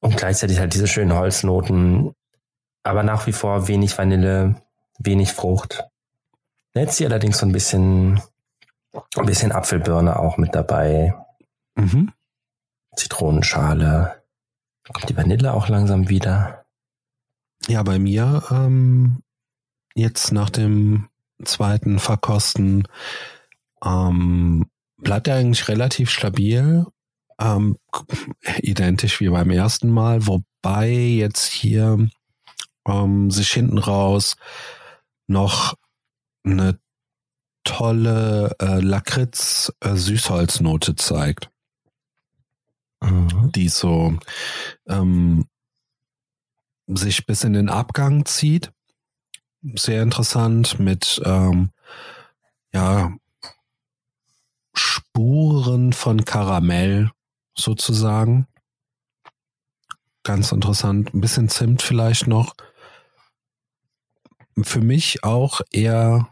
und 0.00 0.16
gleichzeitig 0.16 0.58
halt 0.58 0.74
diese 0.74 0.86
schönen 0.86 1.12
Holznoten, 1.14 2.14
aber 2.84 3.02
nach 3.02 3.26
wie 3.26 3.32
vor 3.32 3.68
wenig 3.68 3.96
Vanille, 3.96 4.56
wenig 4.98 5.32
Frucht. 5.32 5.84
Jetzt 6.74 6.98
hier 6.98 7.08
allerdings 7.08 7.38
so 7.38 7.46
ein 7.46 7.52
bisschen, 7.52 8.20
ein 9.16 9.26
bisschen 9.26 9.52
Apfelbirne 9.52 10.18
auch 10.18 10.36
mit 10.36 10.54
dabei, 10.54 11.14
Mhm. 11.74 12.12
Zitronenschale. 12.96 14.22
Kommt 14.92 15.08
die 15.08 15.16
Vanille 15.16 15.54
auch 15.54 15.68
langsam 15.68 16.08
wieder? 16.08 16.64
Ja, 17.68 17.82
bei 17.82 17.98
mir 17.98 18.42
ähm, 18.50 19.22
jetzt 19.94 20.32
nach 20.32 20.50
dem 20.50 21.08
zweiten 21.44 21.98
Verkosten 21.98 22.88
ähm, 23.84 24.70
bleibt 24.96 25.28
er 25.28 25.36
eigentlich 25.36 25.68
relativ 25.68 26.10
stabil, 26.10 26.86
ähm, 27.40 27.76
identisch 28.58 29.20
wie 29.20 29.28
beim 29.28 29.50
ersten 29.50 29.90
Mal, 29.90 30.26
wobei 30.26 30.90
jetzt 30.90 31.46
hier 31.46 32.08
ähm, 32.86 33.30
sich 33.30 33.52
hinten 33.52 33.78
raus 33.78 34.36
noch 35.28 35.74
eine 36.44 36.80
tolle 37.64 38.56
äh, 38.60 38.80
Lakritz-Süßholznote 38.80 40.96
zeigt, 40.96 41.51
Mhm. 43.02 43.50
die 43.52 43.68
so 43.68 44.16
ähm, 44.86 45.46
sich 46.86 47.26
bis 47.26 47.44
in 47.44 47.52
den 47.52 47.68
Abgang 47.68 48.24
zieht. 48.24 48.72
Sehr 49.74 50.02
interessant 50.02 50.78
mit 50.78 51.20
ähm, 51.24 51.70
ja 52.72 53.12
Spuren 54.74 55.92
von 55.92 56.24
Karamell 56.24 57.10
sozusagen. 57.54 58.46
Ganz 60.22 60.52
interessant. 60.52 61.12
Ein 61.12 61.20
bisschen 61.20 61.48
Zimt 61.48 61.82
vielleicht 61.82 62.26
noch. 62.26 62.54
Für 64.62 64.80
mich 64.80 65.24
auch 65.24 65.60
eher 65.70 66.28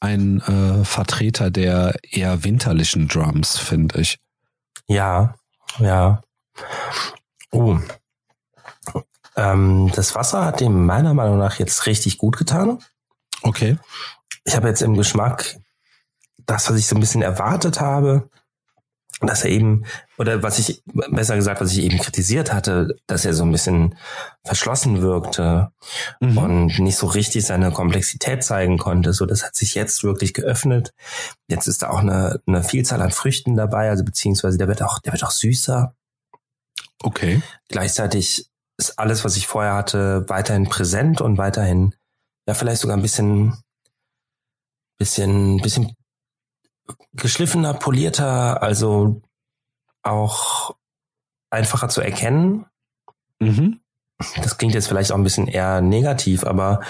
ein 0.00 0.40
äh, 0.42 0.84
Vertreter 0.84 1.50
der 1.50 1.96
eher 2.02 2.44
winterlichen 2.44 3.08
Drums, 3.08 3.58
finde 3.58 4.00
ich. 4.00 4.18
Ja, 4.86 5.34
ja. 5.78 6.22
Oh. 7.50 7.78
Ähm, 9.36 9.90
das 9.94 10.14
Wasser 10.14 10.44
hat 10.44 10.60
dem 10.60 10.86
meiner 10.86 11.14
Meinung 11.14 11.38
nach 11.38 11.58
jetzt 11.58 11.86
richtig 11.86 12.18
gut 12.18 12.36
getan. 12.36 12.78
Okay. 13.42 13.78
Ich 14.44 14.54
habe 14.54 14.68
jetzt 14.68 14.82
im 14.82 14.94
Geschmack 14.96 15.58
das, 16.46 16.68
was 16.68 16.76
ich 16.76 16.86
so 16.86 16.94
ein 16.94 17.00
bisschen 17.00 17.22
erwartet 17.22 17.80
habe, 17.80 18.28
dass 19.20 19.44
er 19.44 19.50
eben, 19.50 19.84
oder 20.18 20.42
was 20.42 20.58
ich, 20.58 20.82
besser 20.84 21.36
gesagt, 21.36 21.60
was 21.60 21.72
ich 21.72 21.82
eben 21.84 21.98
kritisiert 21.98 22.52
hatte, 22.52 22.96
dass 23.06 23.24
er 23.24 23.32
so 23.32 23.44
ein 23.44 23.52
bisschen 23.52 23.96
verschlossen 24.44 25.02
wirkte 25.02 25.70
Mhm. 26.20 26.38
und 26.38 26.78
nicht 26.80 26.96
so 26.96 27.06
richtig 27.06 27.46
seine 27.46 27.70
Komplexität 27.70 28.42
zeigen 28.42 28.78
konnte. 28.78 29.12
So, 29.12 29.26
das 29.26 29.44
hat 29.44 29.54
sich 29.54 29.74
jetzt 29.74 30.02
wirklich 30.04 30.34
geöffnet. 30.34 30.92
Jetzt 31.48 31.66
ist 31.66 31.82
da 31.82 31.90
auch 31.90 32.00
eine, 32.00 32.40
eine 32.46 32.64
Vielzahl 32.64 33.02
an 33.02 33.12
Früchten 33.12 33.56
dabei, 33.56 33.88
also 33.88 34.04
beziehungsweise 34.04 34.58
der 34.58 34.68
wird 34.68 34.82
auch, 34.82 34.98
der 34.98 35.12
wird 35.12 35.24
auch 35.24 35.30
süßer. 35.30 35.94
Okay. 37.02 37.42
Gleichzeitig 37.68 38.46
ist 38.76 38.98
alles, 38.98 39.24
was 39.24 39.36
ich 39.36 39.46
vorher 39.46 39.74
hatte, 39.74 40.24
weiterhin 40.28 40.68
präsent 40.68 41.20
und 41.20 41.38
weiterhin, 41.38 41.94
ja, 42.48 42.54
vielleicht 42.54 42.80
sogar 42.80 42.96
ein 42.96 43.02
bisschen, 43.02 43.56
bisschen, 44.98 45.58
bisschen 45.58 45.94
geschliffener, 47.14 47.74
polierter, 47.74 48.62
also 48.62 49.22
auch 50.02 50.74
einfacher 51.50 51.88
zu 51.88 52.00
erkennen. 52.00 52.66
Mhm. 53.40 53.80
Das 54.36 54.58
klingt 54.58 54.74
jetzt 54.74 54.86
vielleicht 54.86 55.12
auch 55.12 55.16
ein 55.16 55.24
bisschen 55.24 55.48
eher 55.48 55.80
negativ, 55.80 56.44
aber 56.44 56.80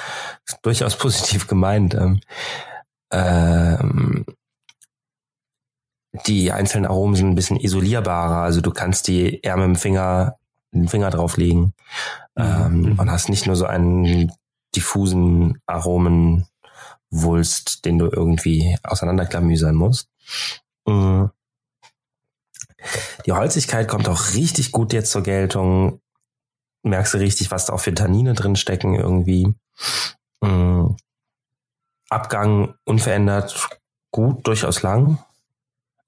durchaus 0.63 0.97
positiv 0.97 1.47
gemeint. 1.47 1.95
Ähm, 1.95 2.21
ähm, 3.11 4.27
die 6.27 6.53
einzelnen 6.53 6.87
Aromen 6.87 7.17
sind 7.17 7.31
ein 7.31 7.35
bisschen 7.35 7.59
isolierbarer, 7.59 8.43
also 8.43 8.61
du 8.61 8.71
kannst 8.71 9.09
die 9.09 9.41
eher 9.41 9.57
mit 9.57 9.65
dem 9.67 9.77
Finger, 9.77 10.37
den 10.73 10.89
Finger 10.89 11.11
drauflegen 11.11 11.75
ähm, 12.37 12.83
Mhm. 12.83 12.99
und 12.99 13.11
hast 13.11 13.29
nicht 13.29 13.47
nur 13.47 13.57
so 13.57 13.67
einen 13.67 14.31
diffusen 14.77 15.59
Aromenwulst, 17.15 17.85
den 17.85 17.99
du 17.99 18.07
irgendwie 18.07 18.77
auseinanderklamüsern 18.83 19.75
musst. 19.75 20.09
Mhm. 20.87 21.31
Die 23.25 23.33
Holzigkeit 23.33 23.89
kommt 23.89 24.09
auch 24.09 24.35
richtig 24.35 24.73
gut 24.73 24.93
jetzt 24.93 25.11
zur 25.11 25.23
Geltung. 25.23 26.01
Merkst 26.83 27.15
du 27.15 27.19
richtig, 27.19 27.51
was 27.51 27.67
da 27.67 27.73
auch 27.73 27.81
für 27.81 27.95
Tannine 27.95 28.35
drin 28.35 28.57
stecken 28.57 28.95
irgendwie. 28.95 29.55
Mhm. 30.43 30.97
Abgang 32.11 32.75
unverändert 32.85 33.69
gut, 34.11 34.47
durchaus 34.47 34.83
lang. 34.83 35.19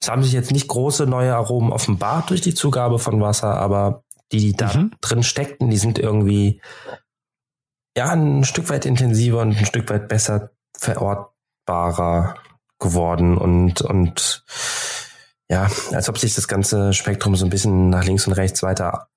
Es 0.00 0.08
haben 0.08 0.22
sich 0.22 0.32
jetzt 0.32 0.52
nicht 0.52 0.68
große 0.68 1.06
neue 1.06 1.34
Aromen 1.34 1.72
offenbart 1.72 2.30
durch 2.30 2.42
die 2.42 2.54
Zugabe 2.54 2.98
von 2.98 3.20
Wasser, 3.20 3.54
aber 3.54 4.04
die, 4.30 4.38
die 4.38 4.52
da 4.52 4.72
Mhm. 4.74 4.92
drin 5.00 5.22
steckten, 5.22 5.70
die 5.70 5.78
sind 5.78 5.98
irgendwie 5.98 6.60
ja 7.96 8.10
ein 8.10 8.44
Stück 8.44 8.68
weit 8.68 8.84
intensiver 8.84 9.40
und 9.40 9.56
ein 9.56 9.64
Stück 9.64 9.88
weit 9.88 10.08
besser 10.08 10.50
verortbarer 10.78 12.36
geworden 12.78 13.36
und 13.38 13.82
und 13.82 14.44
ja, 15.48 15.68
als 15.92 16.08
ob 16.08 16.18
sich 16.18 16.34
das 16.34 16.48
ganze 16.48 16.92
Spektrum 16.92 17.36
so 17.36 17.46
ein 17.46 17.50
bisschen 17.50 17.88
nach 17.90 18.04
links 18.04 18.26
und 18.26 18.32
rechts 18.32 18.62
weiter 18.62 19.08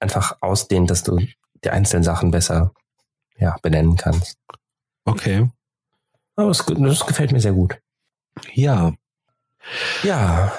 einfach 0.00 0.38
ausdehnt, 0.40 0.90
dass 0.90 1.02
du 1.02 1.18
die 1.64 1.70
einzelnen 1.70 2.02
Sachen 2.02 2.30
besser 2.30 2.72
ja, 3.36 3.56
benennen 3.62 3.96
kannst. 3.96 4.38
Okay. 5.04 5.50
Aber 6.36 6.50
es, 6.50 6.64
das 6.66 7.06
gefällt 7.06 7.32
mir 7.32 7.40
sehr 7.40 7.52
gut. 7.52 7.78
Ja. 8.54 8.92
Ja, 10.02 10.52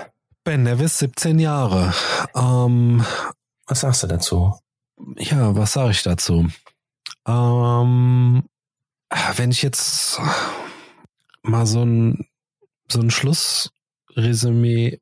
Ben 0.43 0.63
Nevis, 0.63 0.99
17 0.99 1.39
Jahre. 1.39 1.93
Ähm, 2.35 3.05
was 3.65 3.81
sagst 3.81 4.03
du 4.03 4.07
dazu? 4.07 4.53
ja, 5.17 5.55
was 5.55 5.73
sage 5.73 5.91
ich 5.91 6.03
dazu? 6.03 6.47
Ähm, 7.27 8.43
wenn 9.35 9.51
ich 9.51 9.61
jetzt 9.61 10.19
mal 11.41 11.65
so 11.65 11.83
ein, 11.83 12.27
so 12.91 12.99
ein 12.99 13.09
Schlussresümee 13.09 14.99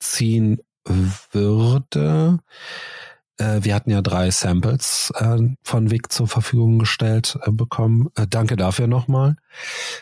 ziehen 0.00 0.60
würde, 0.84 2.38
äh, 3.38 3.60
wir 3.62 3.74
hatten 3.74 3.90
ja 3.90 4.02
drei 4.02 4.30
Samples 4.30 5.12
äh, 5.16 5.38
von 5.62 5.90
Vic 5.90 6.12
zur 6.12 6.28
Verfügung 6.28 6.78
gestellt 6.78 7.38
äh, 7.42 7.50
bekommen. 7.50 8.08
Danke 8.28 8.56
dafür 8.56 8.86
nochmal. 8.86 9.36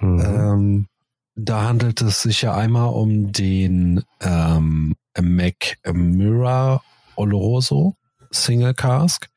Mhm. 0.00 0.20
Ähm, 0.20 0.88
da 1.34 1.64
handelt 1.64 2.00
es 2.00 2.22
sich 2.22 2.42
ja 2.42 2.54
einmal 2.54 2.88
um 2.88 3.30
den 3.30 4.02
ähm, 4.20 4.96
Mac 5.20 5.76
Mirror 5.86 6.82
Oloroso 7.16 7.96
Single 8.30 8.74
Cask. 8.74 9.28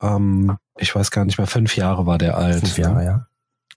Ähm, 0.00 0.56
ich 0.80 0.94
weiß 0.94 1.10
gar 1.10 1.24
nicht 1.24 1.38
mehr, 1.38 1.46
fünf 1.46 1.76
Jahre 1.76 2.06
war 2.06 2.18
der 2.18 2.36
alt. 2.36 2.60
Fünf 2.60 2.78
Jahre, 2.78 2.98
ne? 2.98 3.04
ja. 3.04 3.26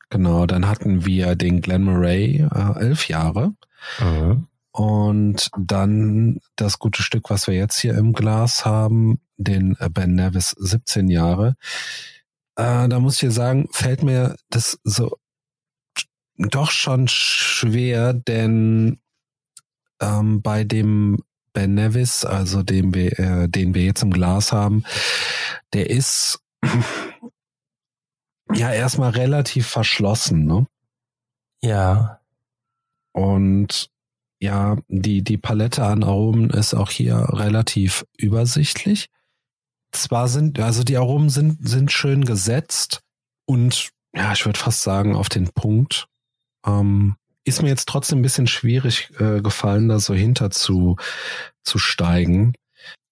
Genau, 0.10 0.46
dann 0.46 0.68
hatten 0.68 1.06
wir 1.06 1.36
den 1.36 1.62
Glen 1.62 1.84
Murray, 1.84 2.48
äh, 2.54 2.80
elf 2.80 3.08
Jahre. 3.08 3.54
Mhm. 4.00 4.48
Und 4.72 5.50
dann 5.58 6.40
das 6.56 6.80
gute 6.80 7.04
Stück, 7.04 7.30
was 7.30 7.48
wir 7.48 7.56
jetzt 7.56 7.80
hier 7.80 7.96
im 7.96 8.14
Glas 8.14 8.66
haben, 8.66 9.20
den 9.38 9.76
Ben 9.92 10.16
Nevis 10.16 10.56
17 10.58 11.10
Jahre. 11.10 11.56
Äh, 12.56 12.88
da 12.88 13.00
muss 13.00 13.22
ich 13.22 13.34
sagen, 13.34 13.68
fällt 13.72 14.04
mir 14.04 14.36
das 14.50 14.80
so 14.84 15.18
doch 16.38 16.72
schon 16.72 17.08
schwer, 17.08 18.14
denn 18.14 19.00
ähm, 20.00 20.42
bei 20.42 20.64
dem 20.64 21.24
Ben 21.54 21.76
Nevis, 21.76 22.26
also 22.26 22.64
den 22.64 22.94
wir, 22.94 23.20
äh, 23.20 23.48
den 23.48 23.76
wir 23.76 23.84
jetzt 23.84 24.02
im 24.02 24.12
Glas 24.12 24.52
haben, 24.52 24.84
der 25.74 25.90
ist 25.90 26.43
ja 28.54 28.72
erstmal 28.72 29.12
relativ 29.12 29.68
verschlossen, 29.68 30.46
ne? 30.46 30.66
Ja. 31.62 32.20
Und 33.14 33.90
ja, 34.40 34.78
die, 34.88 35.24
die 35.24 35.38
Palette 35.38 35.84
an 35.84 36.04
Aromen 36.04 36.50
ist 36.50 36.74
auch 36.74 36.90
hier 36.90 37.16
relativ 37.30 38.06
übersichtlich. 38.18 39.10
Zwar 39.92 40.28
sind, 40.28 40.60
also 40.60 40.84
die 40.84 40.98
Aromen 40.98 41.30
sind, 41.30 41.66
sind 41.68 41.92
schön 41.92 42.26
gesetzt 42.26 43.02
und 43.46 43.92
ja, 44.16 44.34
ich 44.34 44.46
würde 44.46 44.60
fast 44.60 44.84
sagen, 44.84 45.16
auf 45.16 45.30
den 45.30 45.50
Punkt. 45.52 46.08
Ähm, 46.66 47.16
ist 47.46 47.62
mir 47.62 47.70
jetzt 47.70 47.88
trotzdem 47.88 48.20
ein 48.20 48.24
bisschen 48.24 48.48
schwierig 48.48 49.12
äh, 49.20 49.42
gefallen, 49.42 49.90
da 49.90 50.00
so 50.00 50.14
hinter 50.14 50.50
zu, 50.50 50.98
zu 51.64 51.78
steigen. 51.78 52.54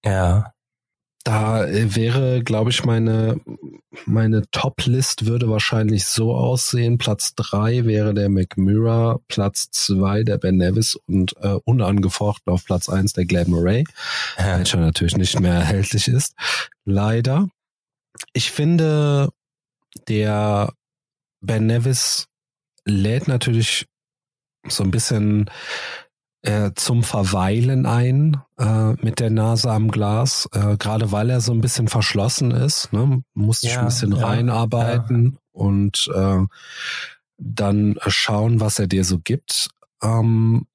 Ja. 0.06 0.54
Da 1.24 1.66
äh, 1.68 1.96
wäre, 1.96 2.44
glaube 2.44 2.72
ich, 2.72 2.84
meine, 2.84 3.40
meine 4.06 4.44
Top-List 4.52 5.26
würde 5.26 5.50
wahrscheinlich 5.50 6.06
so 6.06 6.34
aussehen. 6.34 6.98
Platz 6.98 7.36
drei 7.36 7.86
wäre 7.86 8.14
der 8.14 8.30
McMurra, 8.30 9.20
Platz 9.28 9.70
zwei 9.72 10.24
der 10.24 10.38
Ben 10.38 10.58
Nevis 10.58 10.96
und 10.96 11.36
äh, 11.42 11.58
unangefochten 11.66 12.52
auf 12.52 12.66
Platz 12.66 12.90
eins 12.90 13.14
der 13.14 13.26
Glenn 13.26 13.52
Murray, 13.52 13.84
ja. 14.38 14.58
welcher 14.58 14.80
natürlich 14.80 15.16
nicht 15.16 15.40
mehr 15.40 15.54
erhältlich 15.54 16.08
ist. 16.08 16.34
Leider. 16.86 17.48
Ich 18.34 18.52
finde, 18.52 19.30
der 20.08 20.74
Ben 21.42 21.68
Nevis 21.68 22.28
lädt 22.86 23.28
natürlich 23.28 23.86
so 24.68 24.84
ein 24.84 24.92
bisschen 24.92 25.50
äh, 26.44 26.72
zum 26.76 27.04
Verweilen 27.04 27.86
ein 27.86 28.38
äh, 28.58 28.94
mit 29.04 29.20
der 29.20 29.30
Nase 29.30 29.72
am 29.72 29.92
Glas, 29.92 30.50
äh, 30.54 30.78
gerade 30.78 31.12
weil 31.12 31.30
er 31.30 31.42
so 31.42 31.52
ein 31.52 31.62
bisschen 31.62 31.88
verschlossen 31.88 32.52
ist. 32.52 32.92
Ne? 32.94 33.24
Muss 33.34 33.62
sich 33.62 33.74
Ja, 33.74 33.80
ein 33.82 33.86
bisschen 33.86 34.16
ja, 34.16 34.26
reinarbeiten 34.26 35.38
und 35.52 36.10
äh, 36.14 36.40
dann 37.38 38.00
schauen, 38.08 38.60
was 38.60 38.80
er 38.80 38.88
dir 38.88 39.04
so 39.04 39.20
gibt. 39.20 39.70
Ähm, 40.02 40.66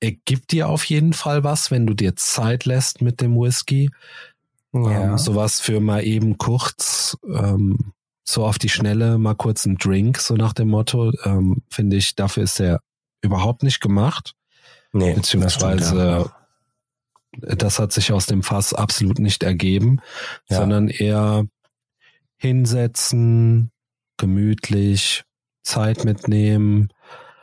er 0.00 0.12
gibt 0.12 0.52
dir 0.52 0.68
auf 0.68 0.84
jeden 0.84 1.12
Fall 1.12 1.44
was, 1.44 1.70
wenn 1.70 1.86
du 1.86 1.92
dir 1.94 2.16
Zeit 2.16 2.64
lässt 2.64 3.02
mit 3.02 3.20
dem 3.20 3.36
Whisky. 3.36 3.90
ja. 4.72 5.12
Ähm, 5.12 5.18
sowas 5.18 5.60
für 5.60 5.80
mal 5.80 6.04
eben 6.04 6.38
kurz 6.38 7.18
ähm, 7.26 7.92
so 8.24 8.46
auf 8.46 8.58
die 8.58 8.68
Schnelle 8.68 9.18
mal 9.18 9.34
kurz 9.34 9.66
einen 9.66 9.76
Drink, 9.76 10.18
so 10.18 10.34
nach 10.34 10.52
dem 10.52 10.68
Motto, 10.68 11.12
ähm, 11.24 11.62
finde 11.68 11.96
ich, 11.96 12.14
dafür 12.14 12.44
ist 12.44 12.60
er 12.60 12.80
überhaupt 13.22 13.62
nicht 13.62 13.80
gemacht. 13.80 14.34
Nee, 14.92 15.14
beziehungsweise 15.14 16.30
das, 17.32 17.56
das 17.56 17.78
hat 17.78 17.92
sich 17.92 18.12
aus 18.12 18.26
dem 18.26 18.42
Fass 18.42 18.74
absolut 18.74 19.18
nicht 19.18 19.42
ergeben, 19.42 20.00
ja. 20.48 20.58
sondern 20.58 20.88
eher 20.88 21.46
hinsetzen, 22.36 23.70
gemütlich, 24.16 25.24
Zeit 25.62 26.04
mitnehmen. 26.04 26.88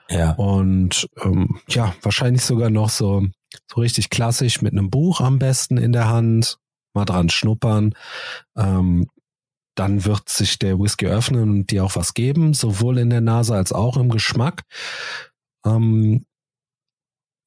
Ja. 0.10 0.32
Und 0.34 1.10
ähm, 1.24 1.60
ja, 1.68 1.94
wahrscheinlich 2.02 2.44
sogar 2.44 2.70
noch 2.70 2.90
so, 2.90 3.26
so 3.72 3.82
richtig 3.82 4.10
klassisch 4.10 4.62
mit 4.62 4.74
einem 4.74 4.90
Buch 4.90 5.22
am 5.22 5.40
besten 5.40 5.78
in 5.78 5.92
der 5.92 6.10
Hand, 6.10 6.58
mal 6.94 7.06
dran 7.06 7.30
schnuppern. 7.30 7.94
Ähm, 8.58 9.08
dann 9.76 10.06
wird 10.06 10.28
sich 10.30 10.58
der 10.58 10.80
Whisky 10.80 11.06
öffnen 11.06 11.50
und 11.50 11.72
dir 11.72 11.86
auch 11.86 11.96
was 11.96 12.14
geben, 12.14 12.54
sowohl 12.54 12.98
in 12.98 13.12
der 13.12 13.22
Nase 13.22 13.56
als 13.56 13.72
auch 13.72 13.98
im 13.98 14.10
Geschmack. 14.10 14.64
Ähm, 15.66 16.26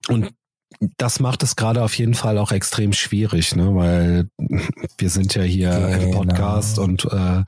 und 0.08 0.32
das 0.96 1.20
macht 1.20 1.42
es 1.42 1.56
gerade 1.56 1.82
auf 1.82 1.98
jeden 1.98 2.14
Fall 2.14 2.38
auch 2.38 2.52
extrem 2.52 2.92
schwierig, 2.92 3.54
ne? 3.54 3.74
weil 3.74 4.30
wir 4.98 5.10
sind 5.10 5.34
ja 5.34 5.42
hier 5.42 5.72
genau. 5.72 6.02
im 6.02 6.10
Podcast 6.12 6.78
und 6.78 7.04
äh, 7.04 7.44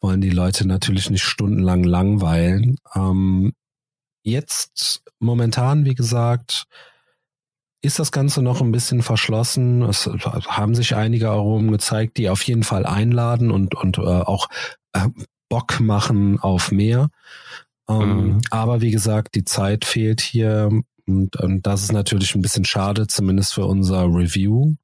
wollen 0.00 0.20
die 0.20 0.30
Leute 0.30 0.66
natürlich 0.66 1.10
nicht 1.10 1.24
stundenlang 1.24 1.84
langweilen. 1.84 2.76
Ähm, 2.94 3.52
jetzt 4.22 5.02
momentan, 5.18 5.84
wie 5.84 5.94
gesagt, 5.94 6.64
ist 7.82 7.98
das 7.98 8.12
Ganze 8.12 8.42
noch 8.42 8.60
ein 8.60 8.72
bisschen 8.72 9.02
verschlossen. 9.02 9.82
Es 9.82 10.06
haben 10.06 10.74
sich 10.74 10.94
einige 10.94 11.30
Aromen 11.30 11.72
gezeigt, 11.72 12.16
die 12.16 12.30
auf 12.30 12.42
jeden 12.44 12.62
Fall 12.62 12.86
einladen 12.86 13.50
und, 13.50 13.74
und 13.74 13.98
äh, 13.98 14.02
auch 14.02 14.48
äh, 14.92 15.08
Bock 15.48 15.80
machen 15.80 16.38
auf 16.38 16.70
mehr. 16.70 17.08
Ähm, 17.88 18.26
mhm. 18.26 18.40
Aber 18.50 18.80
wie 18.80 18.92
gesagt, 18.92 19.34
die 19.34 19.44
Zeit 19.44 19.84
fehlt 19.84 20.20
hier 20.20 20.70
und, 21.06 21.36
und 21.36 21.66
das 21.66 21.82
ist 21.82 21.92
natürlich 21.92 22.34
ein 22.34 22.42
bisschen 22.42 22.64
schade, 22.64 23.06
zumindest 23.06 23.54
für 23.54 23.66
unser 23.66 24.04
Review. 24.04 24.74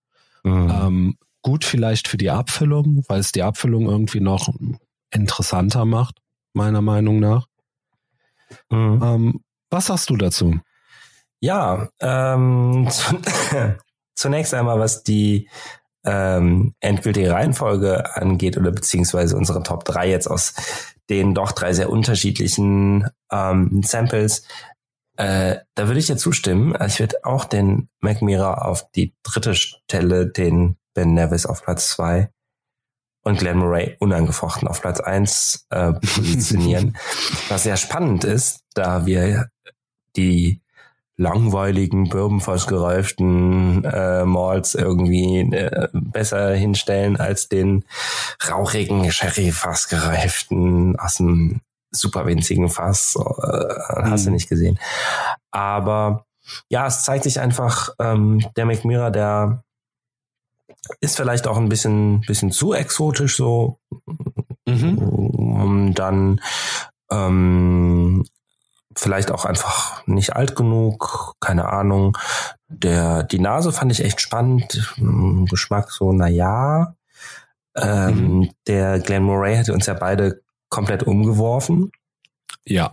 Mhm. 0.43 0.71
Ähm, 0.71 1.19
gut 1.43 1.65
vielleicht 1.65 2.09
für 2.09 2.17
die 2.17 2.31
Abfüllung, 2.31 3.05
weil 3.09 3.21
es 3.21 3.33
die 3.33 3.43
Abfüllung 3.43 3.89
irgendwie 3.89 4.21
noch 4.21 4.49
interessanter 5.11 5.85
macht, 5.85 6.21
meiner 6.53 6.83
Meinung 6.83 7.21
nach. 7.21 7.47
Mhm. 8.71 9.01
Ähm, 9.03 9.41
was 9.71 9.87
sagst 9.87 10.11
du 10.11 10.17
dazu? 10.17 10.61
Ja, 11.41 11.89
ähm, 12.01 12.89
zunächst 14.15 14.55
einmal, 14.55 14.81
was 14.81 15.05
die 15.05 15.49
ähm, 16.05 16.75
endgültige 16.81 17.31
Reihenfolge 17.31 18.17
angeht 18.17 18.57
oder 18.57 18.71
beziehungsweise 18.71 19.37
unsere 19.37 19.63
Top 19.63 19.85
3 19.85 20.09
jetzt 20.09 20.27
aus 20.27 20.55
den 21.11 21.35
doch 21.35 21.53
drei 21.53 21.73
sehr 21.73 21.91
unterschiedlichen 21.91 23.09
ähm, 23.33 23.83
Samples, 23.83 24.45
äh, 25.19 25.57
da 25.75 25.89
würde 25.89 25.99
ich 25.99 26.07
dir 26.07 26.17
zustimmen. 26.17 26.77
Also 26.77 26.95
ich 26.95 27.01
würde 27.01 27.25
auch 27.25 27.45
den 27.45 27.89
Mac 28.01 28.23
Mira 28.23 28.55
auf 28.55 28.89
die 28.93 29.15
dritte 29.25 29.57
Stelle, 29.57 30.29
den 30.29 30.77
Ben 30.95 31.13
Nevis 31.15 31.45
auf 31.45 31.65
Platz 31.65 31.89
zwei 31.89 32.31
und 33.23 33.41
Glenn 33.41 33.59
Murray 33.59 33.97
unangefochten 33.99 34.69
auf 34.69 34.81
Platz 34.81 35.01
eins 35.01 35.67
äh, 35.71 35.93
positionieren. 35.93 36.97
Was 37.49 37.65
sehr 37.65 37.77
spannend 37.77 38.23
ist, 38.23 38.61
da 38.75 39.07
wir 39.07 39.49
die 40.15 40.63
langweiligen, 41.17 42.09
bourbonfass 42.09 42.69
gereiften 42.69 43.85
äh, 43.85 44.25
Malls 44.25 44.77
irgendwie 44.77 45.41
äh, 45.41 45.89
besser 45.93 46.55
hinstellen 46.55 47.17
als 47.17 47.49
den 47.49 47.85
rauchigen, 48.49 49.11
sherry-fass 49.11 49.89
gereiften 49.89 50.97
aus 50.97 51.17
dem 51.17 51.61
super 51.91 52.27
winzigen 52.27 52.69
Fass, 52.69 53.17
äh, 53.17 53.75
hast 53.89 54.27
du 54.27 54.31
mhm. 54.31 54.35
nicht 54.35 54.49
gesehen. 54.49 54.79
Aber 55.51 56.27
ja, 56.69 56.87
es 56.87 57.05
zeigt 57.05 57.25
sich 57.25 57.41
einfach, 57.41 57.91
ähm, 57.99 58.45
der 58.57 58.67
McMira, 58.67 59.11
der 59.11 59.63
ist 61.01 61.17
vielleicht 61.17 61.47
auch 61.47 61.57
ein 61.57 61.69
bisschen, 61.69 62.21
bisschen 62.23 62.51
zu 62.51 62.73
exotisch 62.73 63.37
so. 63.37 63.79
Mhm. 64.67 64.99
Und 64.99 65.95
dann 65.95 66.41
ähm, 67.11 68.25
vielleicht 68.95 69.31
auch 69.31 69.45
einfach 69.45 70.07
nicht 70.07 70.37
alt 70.37 70.57
genug, 70.57 71.35
keine 71.41 71.69
Ahnung. 71.69 72.17
Der, 72.69 73.23
die 73.23 73.39
Nase 73.39 73.73
fand 73.73 73.93
ich 73.93 74.05
echt 74.05 74.21
spannend. 74.21 74.95
Geschmack 75.51 75.91
so, 75.91 76.13
na 76.13 76.29
ja. 76.29 76.95
Ähm, 77.77 78.39
mhm. 78.39 78.51
Der 78.67 78.99
Glenn 78.99 79.23
Murray 79.23 79.57
hatte 79.57 79.73
uns 79.73 79.87
ja 79.87 79.95
beide 79.95 80.43
komplett 80.69 81.03
umgeworfen. 81.03 81.93
Ja. 82.65 82.93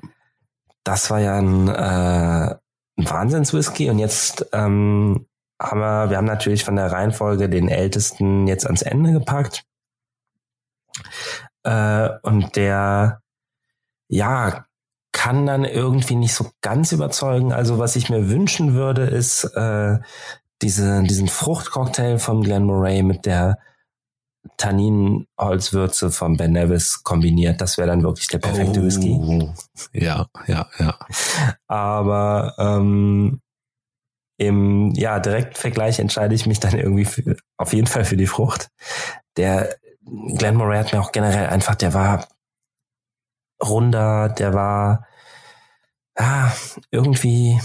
Das 0.84 1.10
war 1.10 1.20
ja 1.20 1.38
ein, 1.38 1.68
äh, 1.68 2.56
ein 2.98 3.10
Wahnsinnswhisky 3.10 3.90
und 3.90 4.00
jetzt 4.00 4.46
ähm, 4.54 5.28
haben 5.62 5.80
wir, 5.80 6.10
wir 6.10 6.18
haben 6.18 6.26
natürlich 6.26 6.64
von 6.64 6.76
der 6.76 6.92
Reihenfolge 6.92 7.50
den 7.50 7.70
ältesten 7.70 8.48
jetzt 8.48 8.66
ans 8.66 8.82
Ende 8.82 9.12
gepackt. 9.14 9.64
Äh, 11.64 12.10
und 12.22 12.56
der, 12.56 13.22
ja, 14.08 14.66
kann 15.12 15.46
dann 15.46 15.64
irgendwie 15.64 16.16
nicht 16.16 16.34
so 16.34 16.52
ganz 16.62 16.92
überzeugen. 16.92 17.54
Also 17.54 17.80
was 17.80 17.96
ich 17.96 18.10
mir 18.10 18.30
wünschen 18.30 18.74
würde, 18.74 19.04
ist 19.04 19.46
äh, 19.56 19.98
diese, 20.62 21.04
diesen 21.04 21.28
Fruchtcocktail 21.28 22.20
von 22.20 22.44
Glen 22.44 22.66
Moray 22.66 23.02
mit 23.02 23.26
der 23.26 23.58
Tannin-Holzwürze 24.58 26.12
von 26.12 26.38
Ben 26.38 26.52
Nevis 26.52 27.04
kombiniert. 27.04 27.62
Das 27.62 27.78
wäre 27.78 27.88
dann 27.88 28.04
wirklich 28.04 28.28
der 28.28 28.40
perfekte 28.40 28.80
oh, 28.80 28.84
Whisky. 28.84 29.50
Ja, 29.94 30.28
ja, 30.48 30.68
ja. 30.80 30.98
Aber 31.68 32.54
ähm, 32.58 33.42
im 34.38 34.94
ja, 34.96 35.20
direkten 35.20 35.56
Vergleich 35.56 36.00
entscheide 36.00 36.36
ich 36.36 36.46
mich 36.46 36.60
dann 36.60 36.78
irgendwie 36.78 37.06
für, 37.06 37.38
auf 37.58 37.74
jeden 37.74 37.88
Fall 37.88 38.06
für 38.06 38.18
die 38.18 38.28
Frucht. 38.28 38.70
Der 39.38 39.76
Glenn 40.38 40.56
Moray 40.56 40.80
hat 40.80 40.94
mir 40.94 41.02
auch 41.02 41.12
generell 41.12 41.48
einfach, 41.48 41.76
der 41.76 41.94
war 41.94 42.28
runder, 43.64 44.30
der 44.30 44.54
war 44.54 45.08
ah, 46.16 46.52
irgendwie, 46.92 47.60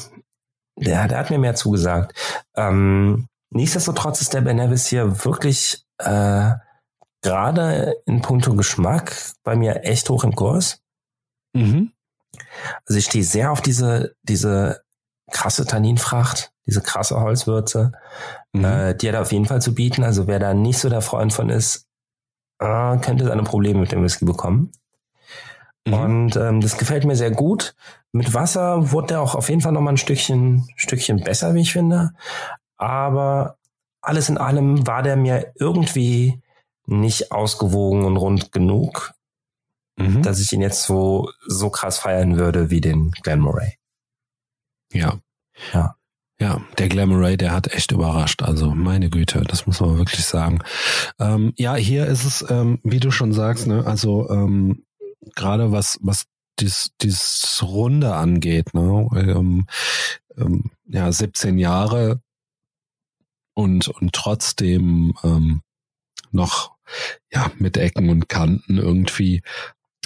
der, 0.77 1.09
der 1.09 1.19
hat 1.19 1.31
mir 1.31 1.39
mehr 1.39 1.55
zugesagt. 1.55 2.17
Ähm, 2.55 3.29
nichtsdestotrotz 3.51 4.21
ist 4.21 4.35
der 4.35 4.41
Ben 4.41 4.57
Nevis 4.57 4.87
hier 4.87 5.25
wirklich 5.25 5.85
äh, 5.99 6.53
gerade 7.23 7.97
in 8.07 8.23
puncto 8.23 8.55
Geschmack 8.55 9.17
bei 9.43 9.57
mir 9.57 9.85
echt 9.85 10.09
hoch 10.09 10.25
im 10.25 10.35
Kurs. 10.35 10.83
Mhm. 11.53 11.93
Also 12.87 12.99
ich 12.99 13.07
stehe 13.07 13.25
sehr 13.25 13.53
auf 13.53 13.61
diese, 13.61 14.15
diese 14.23 14.83
krasse 15.31 15.67
Tanninfracht, 15.67 16.53
diese 16.67 16.81
krasse 16.81 17.21
Holzwürze. 17.21 17.93
Mhm. 18.53 18.65
Äh, 18.65 18.95
die 18.95 19.09
hat 19.09 19.15
er 19.15 19.23
auf 19.23 19.33
jeden 19.33 19.47
Fall 19.47 19.61
zu 19.61 19.75
bieten. 19.75 20.05
Also 20.05 20.27
wer 20.27 20.39
da 20.39 20.55
nicht 20.55 20.79
so 20.79 20.89
der 20.89 21.03
Freund 21.03 21.33
von 21.33 21.51
ist, 21.51 21.87
äh, 22.59 22.99
könnte 22.99 23.25
seine 23.25 23.43
Probleme 23.43 23.81
mit 23.81 23.93
dem 23.93 24.03
Whisky 24.03 24.25
bekommen. 24.25 24.73
Mhm. 25.87 25.95
Und 25.95 26.37
ähm, 26.37 26.61
das 26.61 26.79
gefällt 26.79 27.05
mir 27.05 27.17
sehr 27.17 27.31
gut. 27.31 27.75
Mit 28.13 28.35
Wasser 28.35 28.91
wurde 28.93 29.09
der 29.09 29.21
auch 29.21 29.35
auf 29.35 29.49
jeden 29.49 29.61
Fall 29.61 29.73
noch 29.73 29.81
mal 29.81 29.93
ein 29.93 29.97
Stückchen, 29.97 30.69
Stückchen 30.77 31.23
besser, 31.23 31.55
wie 31.55 31.63
ich 31.63 31.73
finde. 31.73 32.13
Aber 32.77 33.57
alles 34.01 34.29
in 34.29 34.39
allem 34.39 34.87
war 34.87 35.03
der 35.03 35.17
mir 35.17 35.53
irgendwie 35.57 36.41
nicht 36.91 37.33
ausgewogen 37.33 38.05
und 38.05 38.17
rund 38.17 38.53
genug, 38.53 39.13
mhm. 39.97 40.23
dass 40.23 40.41
ich 40.41 40.53
ihn 40.53 40.61
jetzt 40.61 40.85
so, 40.85 41.31
so 41.47 41.71
krass 41.71 41.99
feiern 41.99 42.37
würde 42.37 42.71
wie 42.71 42.81
den 42.81 43.13
Glenn 43.23 43.41
Murray. 43.41 43.77
Ja. 44.93 45.21
Ja. 45.73 45.97
Ja, 46.41 46.63
der 46.79 46.89
Glamoray, 46.89 47.37
der 47.37 47.53
hat 47.53 47.71
echt 47.75 47.93
überrascht. 47.93 48.43
Also 48.43 48.71
meine 48.71 49.11
Güte, 49.11 49.43
das 49.43 49.67
muss 49.67 49.79
man 49.81 49.99
wirklich 49.99 50.25
sagen. 50.25 50.61
Ähm, 51.19 51.53
ja, 51.59 51.75
hier 51.75 52.07
ist 52.07 52.25
es, 52.25 52.45
ähm, 52.49 52.79
wie 52.83 52.99
du 52.99 53.11
schon 53.11 53.35
sagst, 53.35 53.67
ne, 53.67 53.87
also 53.87 54.31
ähm, 54.31 54.87
gerade 55.37 55.71
was 55.71 55.99
was 56.01 56.25
dies, 56.59 56.93
dies 57.03 57.61
Runde 57.63 58.15
angeht, 58.15 58.73
ne, 58.73 59.07
ähm, 59.13 59.67
ähm, 60.39 60.71
ja 60.87 61.13
17 61.13 61.59
Jahre 61.59 62.23
und 63.53 63.89
und 63.89 64.15
trotzdem 64.15 65.13
ähm, 65.23 65.61
noch 66.33 66.75
ja 67.33 67.51
mit 67.59 67.77
Ecken 67.77 68.09
und 68.09 68.29
Kanten 68.29 68.79
irgendwie. 68.79 69.43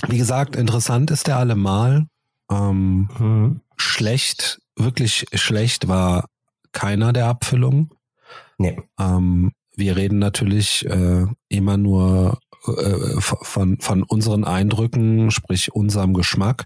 Wie 0.09 0.19
gesagt, 0.19 0.57
interessant 0.57 1.11
ist 1.11 1.27
der 1.27 1.39
allemal. 1.39 2.07
Ähm, 2.51 3.09
mhm. 3.19 3.61
Schlecht, 3.77 4.61
wirklich 4.77 5.27
schlecht 5.35 5.89
war 5.89 6.29
keiner 6.73 7.13
der 7.13 7.27
Abfüllungen. 7.27 7.91
Nee. 8.59 8.81
Ähm, 8.99 9.53
wir 9.77 9.97
reden 9.97 10.19
natürlich 10.19 10.87
äh, 10.87 11.27
immer 11.49 11.77
nur 11.77 12.39
äh, 12.67 13.21
von, 13.21 13.79
von 13.81 14.03
unseren 14.03 14.45
Eindrücken, 14.45 15.31
sprich 15.31 15.73
unserem 15.73 16.15
Geschmack. 16.15 16.65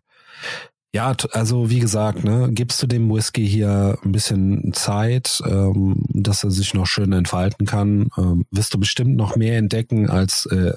Ja, 0.95 1.15
also 1.33 1.69
wie 1.69 1.81
gesagt, 1.81 2.25
ne, 2.25 2.49
gibst 2.51 2.83
du 2.83 2.87
dem 2.87 3.11
Whisky 3.13 3.47
hier 3.47 3.99
ein 4.03 4.13
bisschen 4.13 4.73
Zeit, 4.73 5.43
ähm, 5.45 6.03
dass 6.09 6.45
er 6.45 6.51
sich 6.51 6.73
noch 6.73 6.87
schön 6.87 7.13
entfalten 7.13 7.67
kann, 7.67 8.09
ähm, 8.17 8.47
wirst 8.51 8.73
du 8.73 8.79
bestimmt 8.79 9.15
noch 9.17 9.37
mehr 9.37 9.59
entdecken, 9.59 10.09
als 10.09 10.47
äh, 10.47 10.73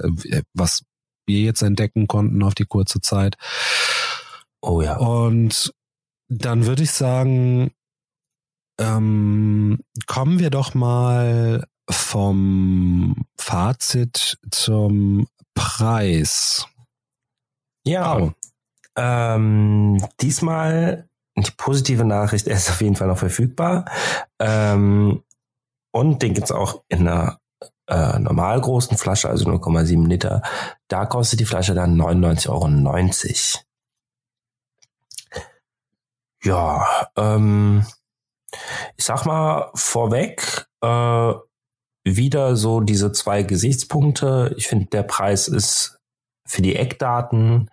was 0.54 0.84
wir 1.26 1.40
jetzt 1.40 1.62
entdecken 1.62 2.08
konnten 2.08 2.44
auf 2.44 2.56
die 2.56 2.66
kurze 2.66 3.00
Zeit. 3.00 3.38
Oh 4.62 4.82
ja. 4.82 4.98
Und 4.98 5.74
dann 6.28 6.66
würde 6.66 6.84
ich 6.84 6.92
sagen, 6.92 7.72
ähm, 8.80 9.80
kommen 10.08 10.40
wir 10.40 10.50
doch 10.50 10.74
mal 10.74 11.66
vom 11.90 13.26
Fazit 13.38 14.38
zum 14.50 15.28
Preis. 15.54 16.66
Ja. 17.86 18.18
Oh. 18.18 18.32
Ähm, 18.98 20.06
diesmal 20.20 21.08
die 21.38 21.52
positive 21.58 22.04
Nachricht, 22.04 22.48
er 22.48 22.58
ist 22.58 22.70
auf 22.70 22.82
jeden 22.82 22.96
Fall 22.96 23.08
noch 23.08 23.18
verfügbar. 23.18 23.86
Ähm, 24.40 25.24
und 25.92 26.22
den 26.22 26.34
gibt's 26.34 26.52
auch 26.52 26.84
in 26.88 27.08
einer 27.08 27.40
äh, 27.88 28.20
normal 28.20 28.60
großen 28.62 28.98
Flasche, 28.98 29.30
also 29.30 29.50
0,7 29.50 30.08
Liter. 30.08 30.42
Da 30.88 31.06
kostet 31.06 31.40
die 31.40 31.46
Flasche 31.46 31.74
dann 31.74 32.00
99,90 32.00 32.50
Euro. 32.50 32.68
Ja, 36.44 37.08
ähm, 37.18 37.86
ich 38.98 39.06
sag 39.06 39.26
mal 39.26 39.72
vorweg, 39.76 40.68
äh, 40.82 41.34
wieder 42.04 42.56
so 42.56 42.82
diese 42.82 43.12
zwei 43.12 43.44
Gesichtspunkte. 43.44 44.56
Ich 44.58 44.68
finde, 44.68 44.88
der 44.88 45.04
Preis 45.04 45.48
ist 45.48 46.00
für 46.46 46.62
die 46.62 46.76
Eckdaten 46.76 47.70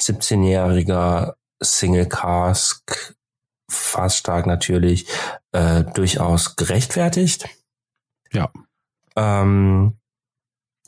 17-jähriger 0.00 1.34
Single 1.62 2.06
Cask, 2.06 3.16
fast 3.70 4.18
stark 4.18 4.46
natürlich, 4.46 5.08
äh, 5.52 5.84
durchaus 5.84 6.56
gerechtfertigt. 6.56 7.48
Ja. 8.32 8.50
Ähm, 9.16 9.98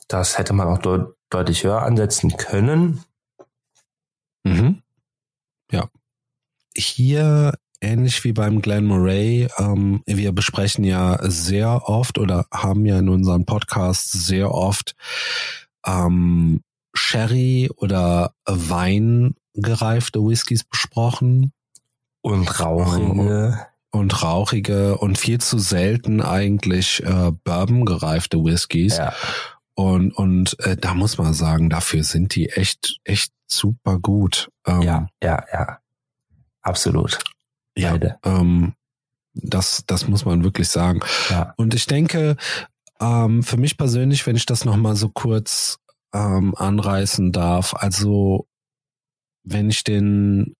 das 0.08 0.38
hätte 0.38 0.52
man 0.52 0.68
auch 0.68 0.78
de 0.78 1.06
deutlich 1.30 1.64
höher 1.64 1.82
ansetzen 1.82 2.36
können. 2.36 3.04
Mhm. 4.44 4.82
Ja. 5.70 5.90
Hier 6.74 7.52
ähnlich 7.80 8.24
wie 8.24 8.32
beim 8.32 8.62
Glen 8.62 8.86
Murray, 8.86 9.48
ähm, 9.58 10.02
wir 10.06 10.32
besprechen 10.32 10.84
ja 10.84 11.18
sehr 11.22 11.88
oft 11.88 12.18
oder 12.18 12.46
haben 12.52 12.86
ja 12.86 12.98
in 12.98 13.08
unserem 13.08 13.44
Podcast 13.44 14.10
sehr 14.12 14.52
oft 14.52 14.94
ähm, 15.86 16.62
Sherry 16.98 17.70
oder 17.76 18.34
Wein 18.44 19.34
gereifte 19.54 20.20
Whiskys 20.20 20.64
besprochen. 20.64 21.52
Und 22.20 22.60
rauchige. 22.60 23.66
Und 23.90 24.22
rauchige 24.22 24.98
und 24.98 25.16
viel 25.16 25.40
zu 25.40 25.58
selten 25.58 26.20
eigentlich 26.20 27.02
äh, 27.04 27.32
Bourbon 27.44 27.84
gereifte 27.86 28.44
Whiskys. 28.44 28.98
Ja. 28.98 29.14
Und, 29.74 30.12
und 30.12 30.58
äh, 30.60 30.76
da 30.76 30.94
muss 30.94 31.18
man 31.18 31.32
sagen, 31.34 31.70
dafür 31.70 32.04
sind 32.04 32.34
die 32.34 32.50
echt, 32.50 32.98
echt 33.04 33.32
super 33.46 33.98
gut. 33.98 34.50
Ähm, 34.66 34.82
ja, 34.82 35.06
ja, 35.22 35.44
ja. 35.52 35.78
Absolut. 36.62 37.18
Ja, 37.76 37.96
ähm, 38.24 38.74
das, 39.34 39.84
das 39.86 40.08
muss 40.08 40.24
man 40.24 40.44
wirklich 40.44 40.68
sagen. 40.68 41.00
Ja. 41.30 41.54
Und 41.56 41.74
ich 41.74 41.86
denke, 41.86 42.36
ähm, 43.00 43.42
für 43.42 43.56
mich 43.56 43.76
persönlich, 43.76 44.26
wenn 44.26 44.36
ich 44.36 44.46
das 44.46 44.64
nochmal 44.64 44.96
so 44.96 45.08
kurz 45.08 45.78
ähm, 46.12 46.54
anreißen 46.54 47.32
darf, 47.32 47.74
also 47.74 48.46
wenn 49.42 49.70
ich 49.70 49.84
den 49.84 50.54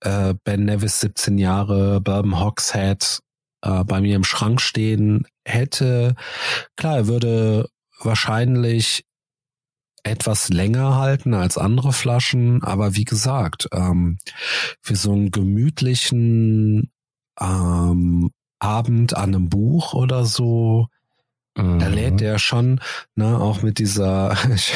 äh, 0.00 0.34
Ben 0.44 0.64
Nevis 0.64 1.00
17 1.00 1.38
Jahre 1.38 2.00
Bourbon 2.00 2.40
Hogshead 2.40 3.20
äh, 3.62 3.84
bei 3.84 4.00
mir 4.00 4.16
im 4.16 4.24
Schrank 4.24 4.60
stehen 4.60 5.26
hätte, 5.44 6.14
klar, 6.76 6.96
er 6.96 7.06
würde 7.06 7.68
wahrscheinlich 8.00 9.04
etwas 10.04 10.48
länger 10.48 10.96
halten 10.96 11.34
als 11.34 11.58
andere 11.58 11.92
Flaschen, 11.92 12.62
aber 12.64 12.96
wie 12.96 13.04
gesagt, 13.04 13.68
ähm, 13.72 14.18
für 14.80 14.96
so 14.96 15.12
einen 15.12 15.30
gemütlichen 15.30 16.90
ähm, 17.40 18.30
Abend 18.58 19.16
an 19.16 19.34
einem 19.34 19.48
Buch 19.48 19.94
oder 19.94 20.24
so. 20.24 20.88
Da 21.54 21.88
lädt 21.88 22.20
der 22.20 22.38
schon, 22.38 22.80
ne, 23.14 23.38
auch 23.38 23.62
mit 23.62 23.78
dieser, 23.78 24.34
ich 24.54 24.72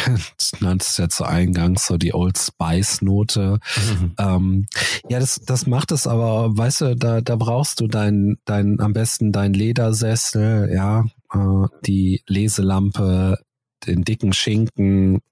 nannte 0.60 0.84
es 0.86 0.98
ja 0.98 1.08
zu 1.08 1.24
Eingang, 1.24 1.78
so 1.78 1.96
die 1.96 2.12
Old 2.12 2.36
Spice 2.36 3.00
Note. 3.00 3.60
Mhm. 3.76 4.14
Ähm, 4.18 4.66
ja, 5.08 5.18
das, 5.18 5.40
das 5.46 5.66
macht 5.66 5.90
es 5.90 6.06
aber, 6.06 6.54
weißt 6.56 6.80
du, 6.82 6.96
da, 6.96 7.22
da 7.22 7.36
brauchst 7.36 7.80
du 7.80 7.86
dein, 7.86 8.36
dein, 8.44 8.78
am 8.80 8.92
besten 8.92 9.32
dein 9.32 9.54
Ledersessel, 9.54 10.70
ja, 10.70 11.06
äh, 11.32 11.68
die 11.86 12.22
Leselampe, 12.26 13.38
den 13.86 14.04
dicken 14.04 14.34
Schinken 14.34 15.22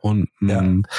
und 0.00 0.28
ein 0.40 0.84
ja. 0.84 0.90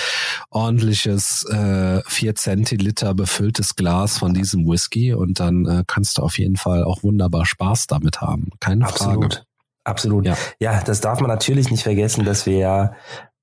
ordentliches 0.52 1.46
äh, 1.50 2.02
4 2.06 2.36
Zentiliter 2.36 3.16
befülltes 3.16 3.76
Glas 3.76 4.20
von 4.20 4.36
diesem 4.36 4.68
Whisky 4.68 5.14
und 5.14 5.40
dann 5.40 5.66
äh, 5.66 5.84
kannst 5.88 6.20
du 6.20 6.22
auf 6.22 6.38
jeden 6.38 6.58
Fall 6.58 6.84
auch 6.84 7.02
wunderbar 7.02 7.46
Spaß 7.48 7.88
damit 7.88 8.22
haben. 8.22 8.50
Keine 8.60 8.86
Absolut. 8.86 9.34
Frage. 9.34 9.46
Absolut. 9.86 10.26
Ja. 10.26 10.36
ja, 10.60 10.82
das 10.84 11.00
darf 11.00 11.22
man 11.22 11.30
natürlich 11.30 11.70
nicht 11.72 11.84
vergessen, 11.84 12.26
dass 12.26 12.46
wir 12.46 12.58
ja 12.58 12.94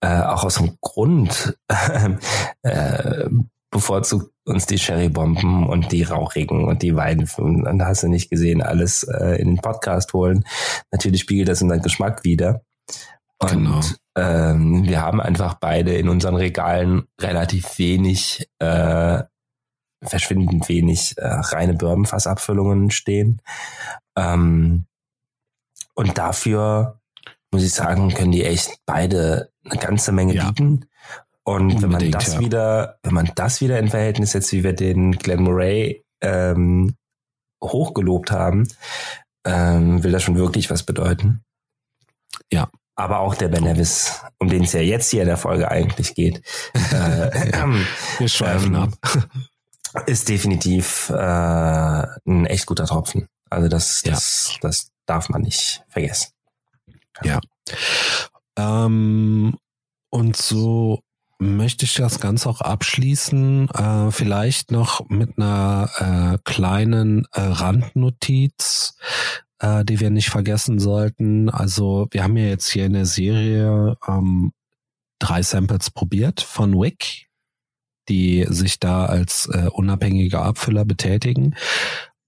äh, 0.00 0.20
auch 0.22 0.44
aus 0.44 0.56
dem 0.56 0.76
Grund 0.80 1.56
äh, 2.62 3.28
bevorzugt 3.70 4.30
uns 4.44 4.66
die 4.66 4.78
Sherry-Bomben 4.78 5.66
und 5.68 5.92
die 5.92 6.02
rauchigen 6.02 6.64
und 6.64 6.82
die 6.82 6.94
Wein, 6.94 7.28
und 7.36 7.78
da 7.78 7.86
hast 7.86 8.02
du 8.02 8.08
nicht 8.08 8.28
gesehen, 8.30 8.60
alles 8.60 9.04
äh, 9.04 9.40
in 9.40 9.48
den 9.48 9.62
Podcast 9.62 10.12
holen. 10.12 10.44
Natürlich 10.90 11.22
spiegelt 11.22 11.48
das 11.48 11.62
unseren 11.62 11.80
Geschmack 11.80 12.24
wieder. 12.24 12.62
Und 13.38 13.50
genau. 13.50 13.80
ähm, 14.16 14.84
wir 14.84 15.00
haben 15.00 15.20
einfach 15.20 15.54
beide 15.54 15.94
in 15.94 16.08
unseren 16.08 16.36
Regalen 16.36 17.04
relativ 17.20 17.78
wenig, 17.78 18.48
äh, 18.58 19.22
verschwindend 20.04 20.68
wenig 20.68 21.14
äh, 21.16 21.26
reine 21.26 21.74
Bourbonfassabfüllungen 21.74 22.90
stehen. 22.90 23.40
Ähm, 24.16 24.86
und 25.94 26.18
dafür, 26.18 27.00
muss 27.52 27.62
ich 27.62 27.72
sagen, 27.72 28.14
können 28.14 28.32
die 28.32 28.44
echt 28.44 28.78
beide 28.86 29.50
eine 29.64 29.78
ganze 29.78 30.12
Menge 30.12 30.34
ja. 30.34 30.48
bieten. 30.48 30.86
Und 31.44 31.82
wenn 31.82 31.90
man 31.90 32.10
das 32.10 32.34
ja. 32.34 32.40
wieder, 32.40 32.98
wenn 33.02 33.14
man 33.14 33.30
das 33.34 33.60
wieder 33.60 33.78
in 33.78 33.88
Verhältnis 33.88 34.32
setzt, 34.32 34.52
wie 34.52 34.62
wir 34.62 34.74
den 34.74 35.12
Glenn 35.12 35.42
Murray 35.42 36.04
ähm, 36.20 36.94
hochgelobt 37.62 38.30
haben, 38.30 38.68
ähm, 39.44 40.02
will 40.04 40.12
das 40.12 40.22
schon 40.22 40.36
wirklich 40.36 40.70
was 40.70 40.84
bedeuten. 40.84 41.42
Ja. 42.52 42.70
Aber 42.94 43.20
auch 43.20 43.34
der 43.34 43.48
Ben 43.48 43.64
Nevis, 43.64 44.20
um 44.38 44.48
den 44.48 44.64
es 44.64 44.72
ja 44.72 44.80
jetzt 44.80 45.10
hier 45.10 45.22
in 45.22 45.28
der 45.28 45.36
Folge 45.36 45.70
eigentlich 45.70 46.14
geht, 46.14 46.42
äh, 46.92 47.50
ähm, 47.50 47.86
wir 48.18 48.28
schweifen 48.28 48.74
ähm, 48.74 48.82
ab. 48.82 48.90
ist 50.06 50.28
definitiv 50.28 51.10
äh, 51.10 51.14
ein 52.26 52.46
echt 52.46 52.66
guter 52.66 52.86
Tropfen. 52.86 53.26
Also 53.50 53.68
das, 53.68 54.02
das, 54.02 54.50
ja. 54.52 54.58
das 54.68 54.91
darf 55.06 55.28
man 55.28 55.42
nicht 55.42 55.84
vergessen. 55.88 56.32
Ja. 57.22 57.40
Ähm, 58.56 59.56
und 60.10 60.36
so 60.36 61.02
möchte 61.38 61.84
ich 61.84 61.94
das 61.94 62.20
Ganze 62.20 62.48
auch 62.48 62.60
abschließen. 62.60 63.68
Äh, 63.70 64.10
vielleicht 64.10 64.70
noch 64.70 65.08
mit 65.08 65.38
einer 65.38 65.90
äh, 65.98 66.38
kleinen 66.44 67.26
äh, 67.32 67.40
Randnotiz, 67.40 68.96
äh, 69.58 69.84
die 69.84 70.00
wir 70.00 70.10
nicht 70.10 70.30
vergessen 70.30 70.78
sollten. 70.78 71.50
Also 71.50 72.06
wir 72.10 72.22
haben 72.22 72.36
ja 72.36 72.46
jetzt 72.46 72.70
hier 72.70 72.86
in 72.86 72.92
der 72.92 73.06
Serie 73.06 73.96
ähm, 74.06 74.52
drei 75.18 75.42
Samples 75.42 75.90
probiert 75.90 76.40
von 76.40 76.78
Wick, 76.78 77.28
die 78.08 78.46
sich 78.48 78.80
da 78.80 79.06
als 79.06 79.46
äh, 79.46 79.68
unabhängiger 79.68 80.42
Abfüller 80.42 80.84
betätigen. 80.84 81.54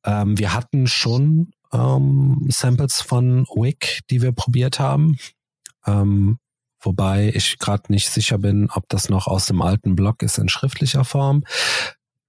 Ähm, 0.05 0.39
wir 0.39 0.55
hatten 0.55 0.87
schon 0.87 1.53
ähm, 1.75 2.47
Samples 2.49 3.03
von 3.03 3.47
Wick, 3.55 4.01
die 4.11 4.23
wir 4.23 4.33
probiert 4.33 4.79
haben. 4.79 5.19
Ähm, 5.87 6.39
wobei 6.81 7.33
ich 7.35 7.59
gerade 7.59 7.93
nicht 7.93 8.09
sicher 8.09 8.39
bin, 8.39 8.71
ob 8.71 8.89
das 8.89 9.09
noch 9.09 9.27
aus 9.27 9.47
dem 9.47 9.61
alten 9.61 9.97
Blog 9.97 10.23
ist 10.23 10.39
in 10.39 10.49
schriftlicher 10.49 11.05
Form. 11.05 11.45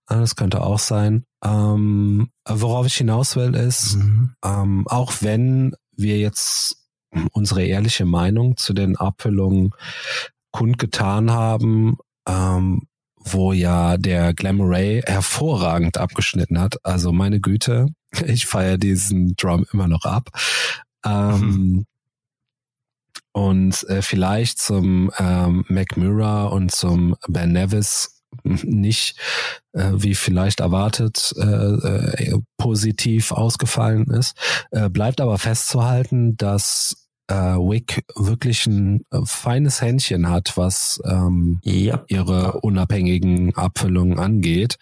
Äh, 0.10 0.16
das 0.16 0.36
könnte 0.36 0.62
auch 0.62 0.80
sein. 0.80 1.26
Ähm, 1.44 2.30
worauf 2.48 2.88
ich 2.88 2.96
hinaus 2.96 3.36
will, 3.36 3.56
ist, 3.56 3.96
mhm. 3.96 4.36
ähm, 4.44 4.88
auch 4.88 5.14
wenn 5.22 5.76
wir 5.96 6.18
jetzt 6.18 6.78
unsere 7.32 7.64
ehrliche 7.64 8.06
Meinung 8.06 8.58
zu 8.58 8.74
den 8.74 8.98
Abfüllungen 8.98 9.72
kundgetan 10.52 11.32
haben, 11.32 11.98
ähm, 12.28 12.88
wo 13.18 13.54
ja 13.54 13.98
der 13.98 14.34
Glamoray 14.34 15.02
hervorragend 15.06 15.98
abgeschnitten 15.98 16.60
hat. 16.60 16.78
Also 16.84 17.12
meine 17.12 17.40
Güte, 17.40 17.88
ich 18.26 18.46
feiere 18.46 18.78
diesen 18.78 19.36
Drum 19.36 19.66
immer 19.72 19.88
noch 19.88 20.06
ab. 20.06 20.30
Ähm, 21.06 21.40
mhm. 21.40 21.86
Und 23.32 23.84
äh, 23.90 24.02
vielleicht 24.02 24.60
zum 24.60 25.12
ähm, 25.20 25.66
Mac 25.68 25.98
Murrah 25.98 26.46
und 26.46 26.72
zum 26.72 27.18
Ben 27.28 27.52
Nevis 27.52 28.22
nicht, 28.44 29.20
äh, 29.74 29.92
wie 29.94 30.16
vielleicht 30.16 30.60
erwartet, 30.60 31.34
äh, 31.38 31.44
äh, 31.44 32.40
positiv 32.58 33.32
ausgefallen 33.32 34.06
ist. 34.08 34.38
Äh, 34.72 34.90
bleibt 34.90 35.22
aber 35.22 35.38
festzuhalten, 35.38 36.38
dass 36.38 37.08
äh, 37.28 37.34
Wick 37.34 38.06
wirklich 38.16 38.66
ein 38.68 39.02
äh, 39.12 39.20
feines 39.26 39.82
Händchen 39.82 40.30
hat, 40.30 40.58
was 40.58 41.02
ähm, 41.06 41.60
ja. 41.64 42.04
ihre 42.08 42.60
unabhängigen 42.62 43.56
Abfüllungen 43.56 44.20
angeht. 44.20 44.78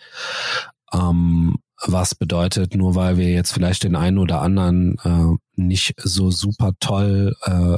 Ähm, 0.93 1.55
was 1.85 2.15
bedeutet, 2.15 2.75
nur 2.75 2.95
weil 2.95 3.17
wir 3.17 3.31
jetzt 3.31 3.51
vielleicht 3.51 3.83
den 3.83 3.95
einen 3.95 4.17
oder 4.17 4.41
anderen 4.41 4.97
äh, 5.03 5.61
nicht 5.61 5.95
so 5.97 6.31
super 6.31 6.71
toll 6.79 7.35
äh, 7.43 7.77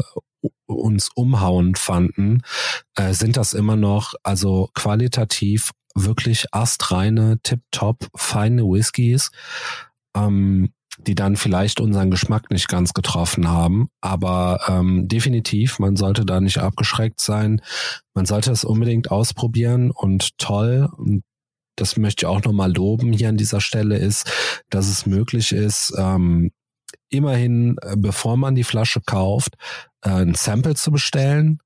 uns 0.68 1.10
umhauen 1.16 1.76
fanden, 1.76 2.42
äh, 2.96 3.14
sind 3.14 3.38
das 3.38 3.54
immer 3.54 3.76
noch 3.76 4.14
also 4.24 4.70
qualitativ 4.74 5.72
wirklich 5.96 6.54
astreine, 6.54 7.40
tip-top, 7.42 8.10
feine 8.16 8.64
Whiskys, 8.64 9.32
ähm, 10.16 10.74
die 11.00 11.16
dann 11.16 11.36
vielleicht 11.36 11.80
unseren 11.82 12.12
Geschmack 12.12 12.52
nicht 12.52 12.68
ganz 12.68 12.94
getroffen 12.94 13.48
haben. 13.48 13.90
Aber 14.02 14.60
ähm, 14.68 15.08
definitiv, 15.08 15.80
man 15.80 15.96
sollte 15.96 16.26
da 16.26 16.40
nicht 16.40 16.58
abgeschreckt 16.58 17.20
sein. 17.20 17.62
Man 18.14 18.26
sollte 18.26 18.52
es 18.52 18.64
unbedingt 18.64 19.12
ausprobieren 19.12 19.92
und 19.92 20.38
toll. 20.38 20.90
Und 20.98 21.24
das 21.76 21.98
möchte 21.98 22.26
ich 22.26 22.28
auch 22.28 22.44
nochmal 22.44 22.74
loben 22.74 23.14
hier 23.14 23.30
an 23.30 23.38
dieser 23.38 23.62
Stelle, 23.62 23.98
ist, 23.98 24.32
dass 24.70 24.88
es 24.88 25.06
möglich 25.06 25.52
ist, 25.52 25.94
ähm, 25.98 26.52
immerhin, 27.10 27.78
äh, 27.82 27.96
bevor 27.98 28.38
man 28.38 28.56
die 28.56 28.64
Flasche 28.64 29.02
kauft, 29.02 29.56
äh, 30.02 30.10
ein 30.10 30.36
Sample 30.36 30.76
zu 30.76 30.92
bestellen. 30.92 31.60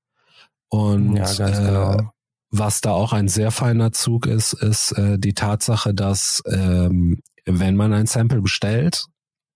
Und 0.70 1.16
ja, 1.16 1.34
genau. 1.34 1.94
äh, 1.94 2.04
was 2.52 2.82
da 2.82 2.92
auch 2.92 3.14
ein 3.14 3.28
sehr 3.28 3.52
feiner 3.52 3.92
Zug 3.92 4.26
ist, 4.26 4.54
ist 4.54 4.92
äh, 4.94 5.20
die 5.20 5.34
Tatsache, 5.34 5.94
dass 5.94 6.42
ähm, 6.48 7.22
wenn 7.46 7.76
man 7.76 7.94
ein 7.94 8.08
Sample 8.08 8.42
bestellt, 8.42 9.06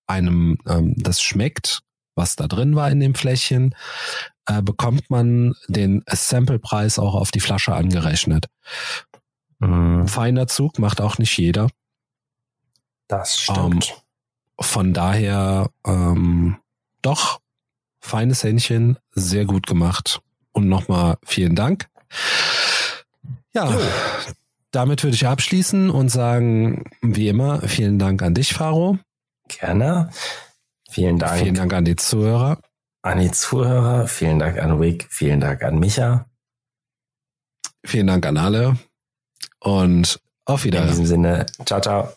einem 0.07 0.57
ähm, 0.67 0.95
das 0.97 1.21
schmeckt, 1.21 1.81
was 2.15 2.35
da 2.35 2.47
drin 2.47 2.75
war 2.75 2.91
in 2.91 2.99
dem 2.99 3.15
Fläschchen, 3.15 3.75
äh, 4.45 4.61
bekommt 4.61 5.09
man 5.09 5.53
den 5.67 6.03
Samplepreis 6.07 6.99
auch 6.99 7.15
auf 7.15 7.31
die 7.31 7.39
Flasche 7.39 7.73
angerechnet. 7.73 8.47
Mhm. 9.63 10.07
Feiner 10.07 10.47
Zug 10.47 10.79
macht 10.79 11.01
auch 11.01 11.17
nicht 11.17 11.37
jeder. 11.37 11.69
Das 13.07 13.39
stimmt. 13.39 13.89
Ähm, 13.89 14.63
von 14.63 14.93
daher 14.93 15.69
ähm, 15.85 16.57
doch 17.01 17.39
feines 17.99 18.43
Händchen, 18.43 18.97
sehr 19.11 19.45
gut 19.45 19.67
gemacht. 19.67 20.21
Und 20.51 20.67
nochmal 20.67 21.17
vielen 21.23 21.55
Dank. 21.55 21.87
Ja, 23.53 23.75
damit 24.71 25.03
würde 25.03 25.15
ich 25.15 25.25
abschließen 25.25 25.89
und 25.89 26.09
sagen, 26.09 26.83
wie 27.01 27.27
immer, 27.27 27.61
vielen 27.61 27.99
Dank 27.99 28.21
an 28.21 28.33
dich, 28.33 28.53
Faro. 28.53 28.99
Gerne. 29.47 30.09
Vielen 30.89 31.17
Dank. 31.17 31.39
Vielen 31.39 31.55
Dank 31.55 31.73
an 31.73 31.85
die 31.85 31.95
Zuhörer. 31.95 32.59
An 33.01 33.19
die 33.19 33.31
Zuhörer. 33.31 34.07
Vielen 34.07 34.39
Dank 34.39 34.59
an 34.59 34.79
Wick. 34.79 35.07
Vielen 35.09 35.39
Dank 35.39 35.63
an 35.63 35.79
Micha. 35.79 36.25
Vielen 37.85 38.07
Dank 38.07 38.25
an 38.25 38.37
alle. 38.37 38.77
Und 39.59 40.19
auf 40.45 40.63
Wiedersehen. 40.63 40.89
In 40.89 40.91
diesem 40.91 41.05
Sinne. 41.05 41.45
Ciao, 41.65 41.79
ciao. 41.79 42.13